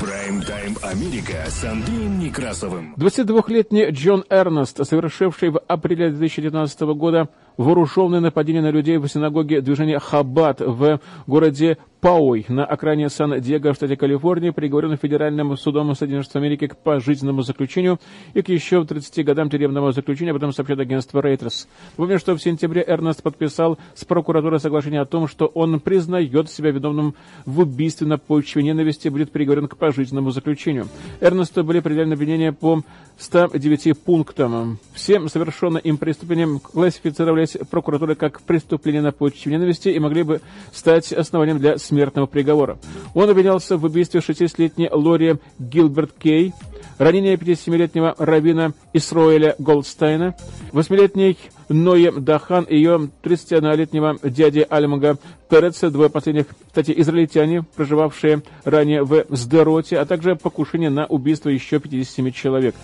[0.00, 2.94] Прайм-тайм Америка с Андреем Некрасовым.
[2.96, 9.98] 22-летний Джон Эрнест, совершивший в апреле 2019 года вооруженное нападение на людей в синагоге движения
[9.98, 16.42] Хаббат в городе Пауэй на окраине Сан-Диего в штате Калифорния приговорен Федеральным судом Соединенных Штатов
[16.42, 17.98] Америки к пожизненному заключению
[18.34, 21.66] и к еще 30 годам тюремного заключения, об этом сообщает агентство Reuters.
[21.96, 26.70] Помню, что в сентябре Эрнест подписал с прокуратурой соглашение о том, что он признает себя
[26.70, 27.14] виновным
[27.46, 30.88] в убийстве на почве ненависти и будет приговорен к пожизненному заключению.
[31.20, 32.82] Эрнесту были предъявлены обвинения по
[33.18, 34.78] 109 пунктам.
[34.92, 40.40] Всем совершенным им преступлением классифицировались прокуратурой как преступление на почве ненависти и могли бы
[40.72, 42.78] стать основанием для смертного приговора.
[43.14, 46.52] Он обвинялся в убийстве 60-летней Лори Гилберт Кей,
[46.98, 50.34] ранение 57-летнего равина Исроэля Голдстайна,
[50.72, 51.38] 8-летней
[51.68, 55.18] Ное Дахан и ее 31-летнего дяди Альмага
[55.48, 61.78] Переца, двое последних, кстати, израильтяне, проживавшие ранее в Сдероте, а также покушение на убийство еще
[61.78, 62.74] 57 человек.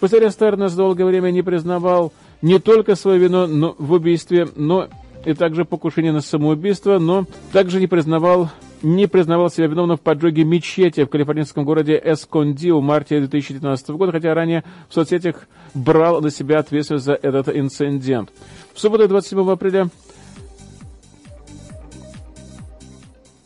[0.00, 2.12] После ареста Эрнест долгое время не признавал
[2.42, 4.88] не только свою вину но в убийстве, но
[5.24, 8.50] и также покушение на самоубийство, но также не признавал
[8.82, 14.12] не признавал себя виновным в поджоге мечети в калифорнийском городе Эсконди в марте 2019 года,
[14.12, 18.30] хотя ранее в соцсетях брал на себя ответственность за этот инцидент.
[18.72, 19.90] В субботу 27 апреля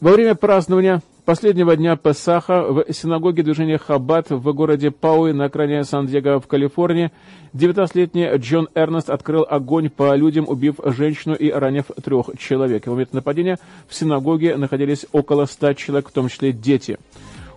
[0.00, 5.82] во время празднования Последнего дня Песаха в синагоге движения Хаббат в городе Пауи на окраине
[5.84, 7.12] Сан-Диего в Калифорнии
[7.54, 12.86] 19-летний Джон Эрнест открыл огонь по людям, убив женщину и ранив трех человек.
[12.86, 13.58] В момент нападения
[13.88, 16.98] в синагоге находились около 100 человек, в том числе дети.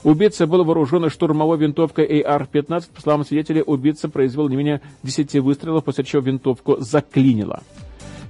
[0.06, 2.86] Убийца был вооружен штурмовой винтовкой AR-15.
[2.96, 7.62] По словам свидетелей, убийца произвел не менее 10 выстрелов, после чего винтовку заклинило.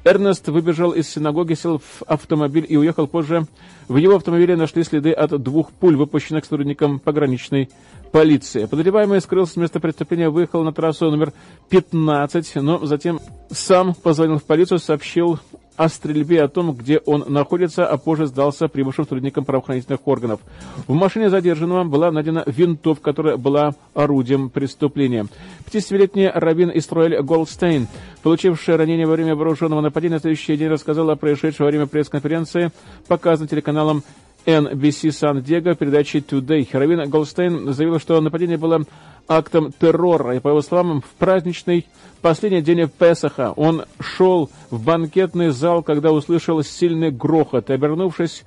[0.07, 3.45] Эрнест выбежал из синагоги, сел в автомобиль и уехал позже.
[3.89, 7.69] В его автомобиле нашли следы от двух пуль, выпущенных сотрудником пограничной
[8.13, 8.65] полиции.
[8.65, 11.33] Подозреваемый скрылся с места преступления, выехал на трассу номер
[11.69, 13.19] 15, но затем
[13.51, 15.39] сам позвонил в полицию, сообщил
[15.77, 20.41] о стрельбе, о том, где он находится, а позже сдался прибывшим сотрудникам правоохранительных органов.
[20.87, 25.27] В машине задержанного была найдена винтовка, которая была орудием преступления.
[25.71, 27.87] 50-летний раввин Истроэль Голдстейн,
[28.23, 32.71] получивший ранение во время вооруженного нападения, на следующий день рассказал о происшедшем во время пресс-конференции,
[33.07, 34.03] показанной телеканалом
[34.47, 36.65] NBC Сан-Диего передачи Today.
[36.71, 38.81] Равин Голстейн заявил, что нападение было
[39.27, 40.37] актом террора.
[40.37, 41.85] И, по его словам, в праздничный
[42.21, 47.69] последний день Песаха он шел в банкетный зал, когда услышал сильный грохот.
[47.69, 48.45] Обернувшись,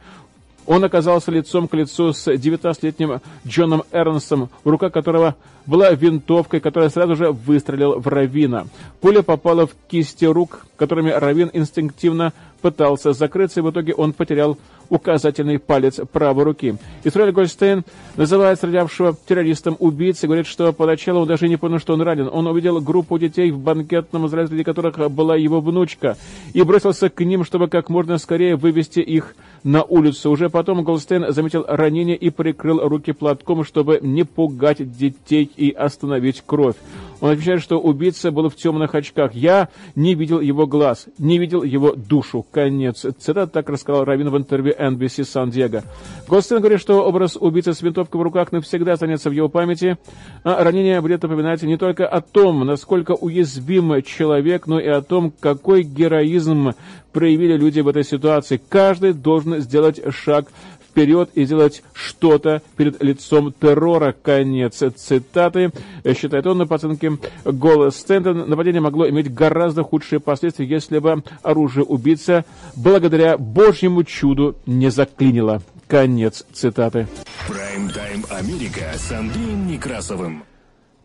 [0.66, 5.34] он оказался лицом к лицу с 19-летним Джоном Эрнсом, в руках которого
[5.66, 8.66] была винтовка, которая сразу же выстрелила в Равина.
[9.00, 12.32] Пуля попала в кисти рук, которыми Равин инстинктивно
[12.62, 14.56] пытался закрыться, и в итоге он потерял
[14.90, 16.74] указательный палец правой руки.
[17.04, 17.84] Исраиль Гольстейн
[18.16, 22.28] называет стрелявшего террористом убийцей, говорит, что поначалу он даже не понял, что он ранен.
[22.30, 26.18] Он увидел группу детей в банкетном зале, среди которых была его внучка,
[26.52, 29.34] и бросился к ним, чтобы как можно скорее вывести их
[29.64, 30.30] на улицу.
[30.30, 36.42] Уже потом Голстейн заметил ранение и прикрыл руки платком, чтобы не пугать детей и остановить
[36.44, 36.76] кровь.
[37.20, 39.34] Он отвечает, что убийца был в темных очках.
[39.34, 42.46] Я не видел его глаз, не видел его душу.
[42.50, 43.04] Конец.
[43.18, 45.84] Цитата так рассказал Равин в интервью NBC Сан-Диего.
[46.28, 49.98] Голстейн говорит, что образ убийцы с винтовкой в руках навсегда останется в его памяти,
[50.44, 55.32] а ранение будет напоминать не только о том, насколько уязвим человек, но и о том,
[55.40, 56.72] какой героизм
[57.12, 58.60] проявили люди в этой ситуации.
[58.68, 60.46] Каждый должен сделать шаг
[60.90, 64.14] вперед и сделать что-то перед лицом террора.
[64.22, 65.72] Конец цитаты.
[66.04, 71.84] Считает он, по оценке голос Стентон, нападение могло иметь гораздо худшие последствия, если бы оружие
[71.84, 72.44] убийца
[72.76, 75.62] благодаря божьему чуду не заклинило.
[75.86, 77.06] Конец цитаты.
[77.48, 80.44] Прайм-тайм Америка с Андреем Некрасовым.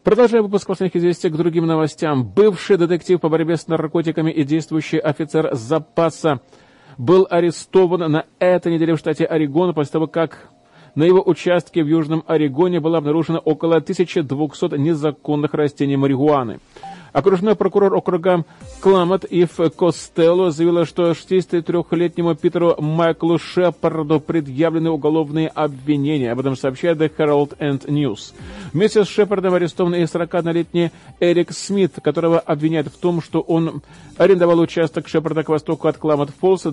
[0.04, 2.24] Продолжая выпуск последних известий к другим новостям.
[2.24, 6.42] Бывший детектив по борьбе с наркотиками и действующий офицер запаса
[6.98, 10.50] был арестован на этой неделе в штате Орегон после того, как
[10.96, 16.60] на его участке в Южном Орегоне было обнаружено около 1200 незаконных растений марихуаны.
[17.16, 18.44] Окружной прокурор округа
[18.82, 26.34] Кламат Ив Костелло заявила, что 63-летнему Питеру Майклу Шепарду предъявлены уголовные обвинения.
[26.34, 28.34] Об этом сообщает The Herald and News.
[28.74, 30.92] Вместе с Шепардом арестован и 41-летний
[31.22, 33.82] Эрик Смит, которого обвиняют в том, что он
[34.18, 36.68] арендовал участок Шепарда к востоку от Кламат Фолс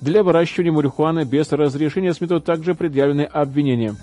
[0.00, 2.14] для выращивания марихуаны без разрешения.
[2.14, 3.96] Смиту также предъявлены обвинения.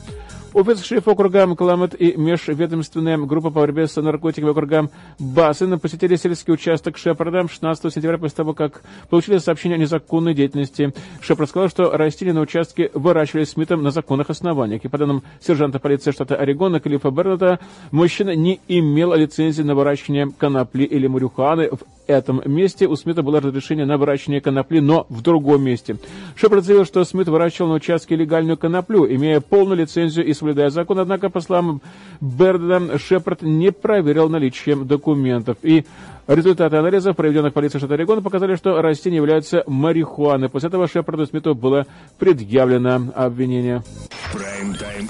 [0.56, 4.90] Офис шеф округа Каламет и межведомственная группа по борьбе с наркотиками округа
[5.20, 10.94] Бассен посетили сельский участок Шепарда 16 сентября после того, как получили сообщение о незаконной деятельности.
[11.20, 14.86] Шепард сказал, что растения на участке выращивались Смитом на законных основаниях.
[14.86, 17.60] И по данным сержанта полиции штата Орегона Клиффа Бернета,
[17.92, 23.40] мужчина не имел лицензии на выращивание конопли или марихуаны в этом месте у Смита было
[23.40, 25.98] разрешение на выращивание конопли, но в другом месте.
[26.36, 31.00] Шепард заявил, что Смит выращивал на участке легальную коноплю, имея полную лицензию и соблюдая закон,
[31.00, 31.82] однако, по словам
[32.22, 35.58] Берда, Шепард не проверил наличие документов.
[35.62, 35.86] И
[36.28, 40.50] Результаты анализов, проведенных полицией штата Орегон, показали, что растения являются марихуаной.
[40.50, 41.86] После этого Шепарду Смиту было
[42.18, 43.84] предъявлено обвинение.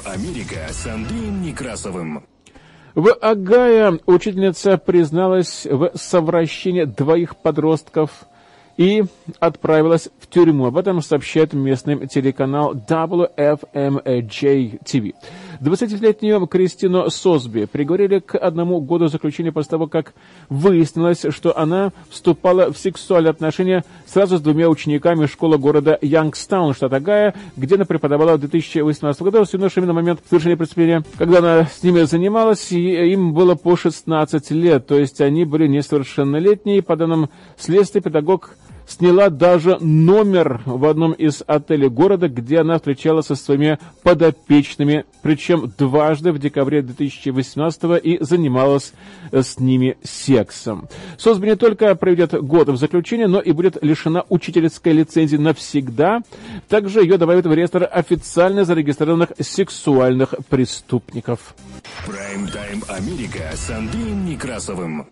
[0.06, 2.35] Америка с Андреем Некрасовым.
[2.96, 8.26] В Агая учительница призналась в совращении двоих подростков
[8.78, 9.04] и
[9.40, 10.68] отправилась в тюрьму.
[10.68, 15.14] Об этом сообщает местный телеканал WFMJ-TV.
[15.62, 20.14] 20-летнюю Кристину Сосби приговорили к одному году заключения после того, как
[20.50, 26.94] выяснилось, что она вступала в сексуальные отношения сразу с двумя учениками школы города Янгстаун, штат
[26.94, 31.04] Агая, где она преподавала в 2018 году с юношами на момент совершения преступления.
[31.18, 36.82] Когда она с ними занималась, им было по 16 лет, то есть они были несовершеннолетние.
[36.82, 38.56] По данным следствия, педагог
[38.88, 45.72] сняла даже номер в одном из отелей города, где она встречалась со своими подопечными, причем
[45.78, 48.94] дважды в декабре 2018 и занималась
[49.32, 50.88] с ними сексом.
[51.18, 56.22] Сосби не только проведет год в заключении, но и будет лишена учительской лицензии навсегда.
[56.68, 61.56] Также ее добавят в реестр официально зарегистрированных сексуальных преступников.
[62.06, 65.08] Прайм-тайм Америка с Андреем Некрасовым.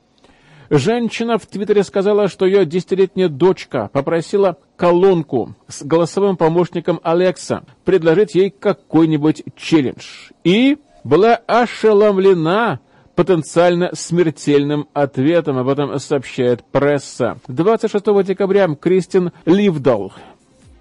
[0.76, 8.34] Женщина в Твиттере сказала, что ее десятилетняя дочка попросила колонку с голосовым помощником Алекса предложить
[8.34, 10.32] ей какой-нибудь челлендж.
[10.43, 12.80] И была ошеломлена
[13.13, 15.59] потенциально смертельным ответом.
[15.59, 17.38] Об этом сообщает пресса.
[17.47, 20.11] 26 декабря Кристин Ливдал,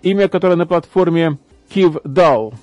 [0.00, 1.36] имя которой на платформе
[1.68, 2.54] Кивдал,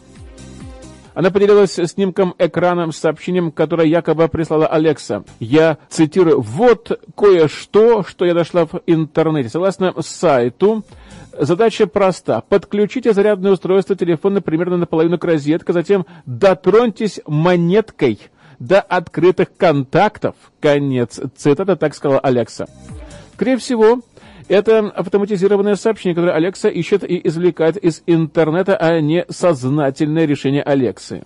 [1.19, 5.25] она поделилась снимком экраном с сообщением, которое якобы прислала Алекса.
[5.41, 9.49] Я цитирую, вот кое-что, что я нашла в интернете.
[9.49, 10.85] Согласно сайту,
[11.37, 12.41] Задача проста.
[12.47, 18.19] Подключите зарядное устройство телефона примерно наполовину к розетке, затем дотроньтесь монеткой
[18.59, 20.35] до открытых контактов.
[20.61, 22.65] Конец цитата, так сказала Алекса.
[23.33, 24.01] Скорее всего,
[24.49, 31.23] Это автоматизированное сообщение, которое Алекса ищет и извлекает из интернета, а не сознательное решение Алексы.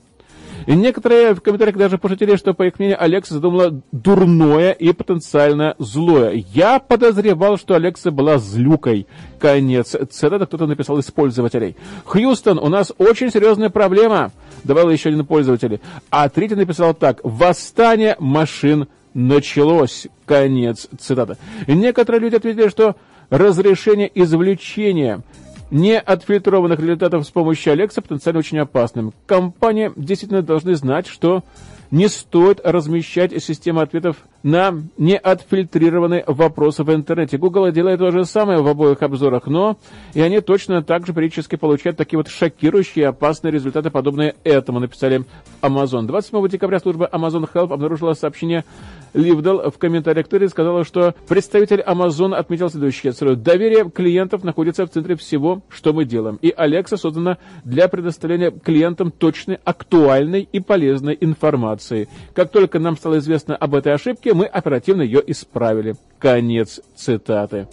[0.66, 5.76] И некоторые в комментариях даже пошутили, что, по их мнению, Алекса задумала дурное и потенциально
[5.78, 6.44] злое.
[6.54, 9.08] Я подозревал, что Алекса была злюкой.
[9.40, 11.76] Конец цитата кто-то написал из пользователей.
[12.06, 14.32] Хьюстон, у нас очень серьезная проблема,
[14.64, 15.80] добавил еще один пользователь.
[16.10, 17.20] А третий написал так.
[17.24, 20.08] Восстание машин началось.
[20.26, 21.38] Конец цитаты.
[21.68, 22.96] Некоторые люди ответили, что
[23.34, 25.24] разрешение извлечения
[25.72, 29.12] неотфильтрованных результатов с помощью Alexa потенциально очень опасным.
[29.26, 31.44] Компании действительно должны знать, что
[31.90, 37.38] не стоит размещать систему ответов на неотфильтрированные вопросы в интернете.
[37.38, 39.78] Google делает то же самое в обоих обзорах, но
[40.14, 45.24] и они точно так же периодически получают такие вот шокирующие опасные результаты, подобные этому, написали
[45.62, 46.04] Amazon.
[46.04, 48.66] 27 декабря служба Amazon Help обнаружила сообщение
[49.14, 53.14] Ливдал в комментариях Твиттере сказала, что представитель Amazon отметил следующее.
[53.36, 56.40] Доверие клиентов находится в центре всего, что мы делаем.
[56.42, 62.10] И Alexa создана для предоставления клиентам точной, актуальной и полезной информации.
[62.34, 65.96] Как только нам стало известно об этой ошибке, мы оперативно ее исправили.
[66.20, 67.68] Конец цитаты.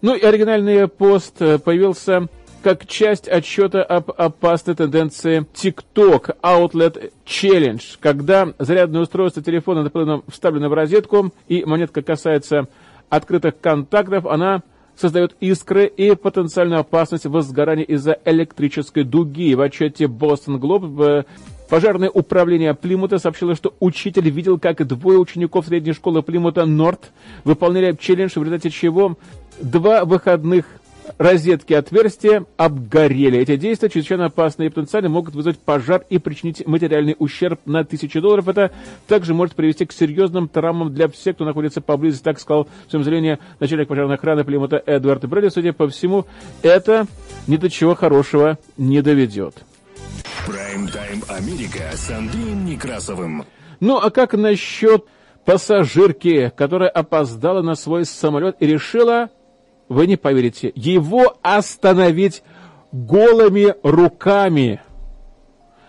[0.00, 2.28] Ну и оригинальный пост появился
[2.62, 9.90] как часть отчета об опасной тенденции TikTok Outlet Challenge, когда зарядное устройство телефона
[10.28, 12.68] вставлено в розетку и монетка касается
[13.08, 14.62] открытых контактов, она
[14.96, 19.54] создает искры и потенциальную опасность возгорания из-за электрической дуги.
[19.54, 21.24] В отчете Boston Globe
[21.72, 27.12] Пожарное управление Плимута сообщило, что учитель видел, как двое учеников средней школы Плимута Норт
[27.44, 29.16] выполняли челлендж, в результате чего
[29.58, 30.66] два выходных
[31.18, 33.38] розетки отверстия обгорели.
[33.38, 38.20] Эти действия чрезвычайно опасны и потенциально могут вызвать пожар и причинить материальный ущерб на тысячи
[38.20, 38.48] долларов.
[38.48, 38.70] Это
[39.06, 43.04] также может привести к серьезным травмам для всех, кто находится поблизости, так сказал в своем
[43.04, 45.48] заявлении начальник пожарной охраны Плимута Эдвард Брэдли.
[45.48, 46.26] Судя по всему,
[46.62, 47.06] это
[47.46, 49.54] ни до чего хорошего не доведет.
[50.46, 53.44] Прайм-тайм Америка с Андреем Некрасовым.
[53.80, 55.04] Ну, а как насчет
[55.44, 59.30] пассажирки, которая опоздала на свой самолет и решила
[59.88, 62.42] вы не поверите, его остановить
[62.92, 64.80] голыми руками.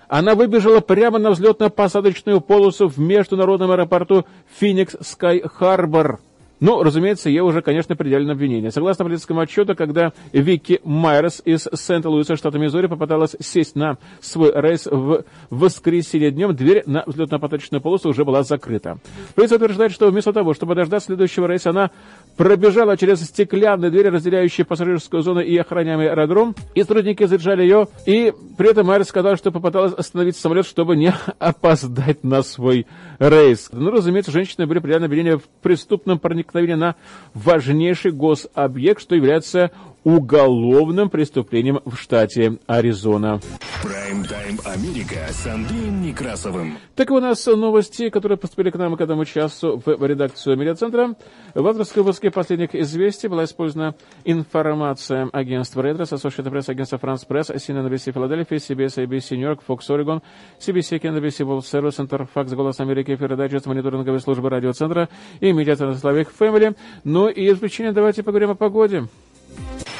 [0.08, 4.26] Она выбежала прямо на взлетно-посадочную полосу в международном аэропорту
[4.60, 6.20] Феникс Скай Харбор.
[6.64, 8.72] Ну, разумеется, ей уже, конечно, предельное обвинение.
[8.72, 14.86] Согласно полицейскому отчету, когда Вики Майерс из Сент-Луиса, штата Миссури, попыталась сесть на свой рейс
[14.86, 18.98] в воскресенье днем, дверь на взлетно-посадочную полосу уже была закрыта.
[19.36, 21.92] Полиция утверждает, что вместо того, чтобы дождаться следующего рейса, она
[22.38, 28.34] пробежала через стеклянные двери, разделяющие пассажирскую зону и охраняемый аэродром, и сотрудники задержали ее, и
[28.58, 32.88] при этом Майерс сказал, что попыталась остановить самолет, чтобы не опоздать на свой
[33.20, 33.70] рейс.
[33.72, 36.96] Ну, разумеется, женщины были предельно обвинения в преступном проникновении на
[37.34, 39.72] важнейший гособъект, что является
[40.04, 43.40] уголовным преступлением в штате Аризона.
[43.82, 46.78] Прайм-тайм Америка с Андреем Некрасовым.
[46.96, 51.16] Так у нас новости, которые поступили к нам к этому часу в редакцию медиацентра.
[51.54, 57.54] В авторской выпуске последних известий была использована информация агентства Reuters, Associated Press, агентства France Press,
[57.56, 60.22] CNN NBC Филадельфия, CBS, ABC Нью-Йорк, Fox Oregon,
[60.60, 65.96] CBC, NBC World Service, Center Fox, Голос Америки, эфир дайджест, мониторинговой службы радиоцентра и медиацентра
[65.96, 66.76] Славик Family.
[67.04, 69.08] Ну и исключение давайте поговорим о погоде.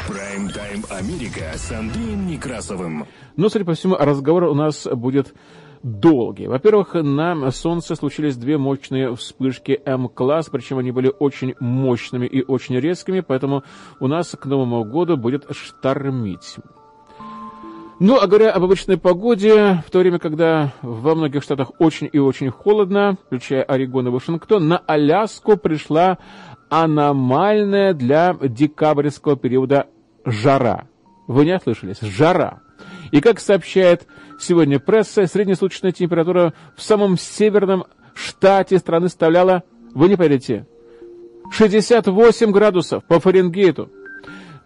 [0.08, 3.06] Прайм-тайм Америка с Андреем Некрасовым.
[3.38, 5.34] Но, судя по всему, разговор у нас будет
[5.82, 6.48] долгий.
[6.48, 12.80] Во-первых, на Солнце случились две мощные вспышки М-класс, причем они были очень мощными и очень
[12.80, 13.64] резкими, поэтому
[14.00, 16.58] у нас к Новому году будет штормить.
[18.00, 22.18] Ну, а говоря об обычной погоде, в то время, когда во многих штатах очень и
[22.18, 26.18] очень холодно, включая Орегон и Вашингтон, на Аляску пришла
[26.82, 29.86] аномальная для декабрьского периода
[30.26, 30.88] жара.
[31.28, 32.62] Вы не ослышались, жара.
[33.12, 34.08] И как сообщает
[34.40, 39.62] сегодня пресса, среднесуточная температура в самом северном штате страны составляла,
[39.94, 40.66] вы не поверите,
[41.52, 43.92] 68 градусов по Фаренгейту.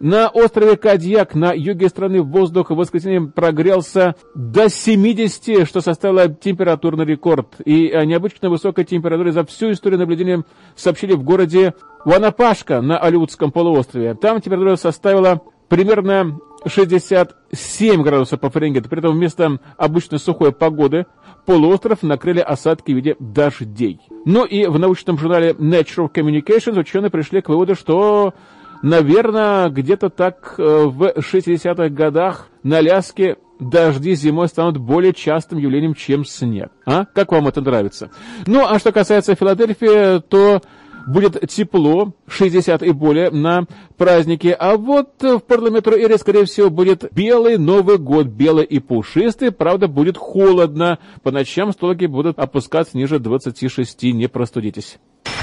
[0.00, 7.04] На острове Кадьяк на юге страны воздух в воскресенье прогрелся до 70, что составило температурный
[7.04, 7.60] рекорд.
[7.64, 10.44] И о необычно высокой температуре за всю историю наблюдения
[10.76, 11.74] сообщили в городе
[12.08, 14.14] Уанапашка на Алиутском полуострове.
[14.14, 18.88] Там температура составила примерно 67 градусов по Фаренгейту.
[18.88, 21.04] При этом вместо обычной сухой погоды
[21.44, 24.00] полуостров накрыли осадки в виде дождей.
[24.24, 28.32] Ну и в научном журнале Natural Communications ученые пришли к выводу, что
[28.80, 35.94] Наверное, где-то так э, в 60-х годах на Аляске дожди зимой станут более частым явлением,
[35.94, 36.70] чем снег.
[36.86, 37.04] А?
[37.06, 38.10] Как вам это нравится?
[38.46, 40.62] Ну, а что касается Филадельфии, то
[41.08, 47.58] будет тепло, 60 и более на празднике, а вот в Парламентруэре, скорее всего, будет белый
[47.58, 54.02] Новый год, белый и пушистый, правда, будет холодно, по ночам столики будут опускаться ниже 26,
[54.04, 54.98] не простудитесь.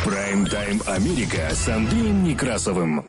[0.06, 3.08] Прайм-тайм Америка с Андреем Некрасовым.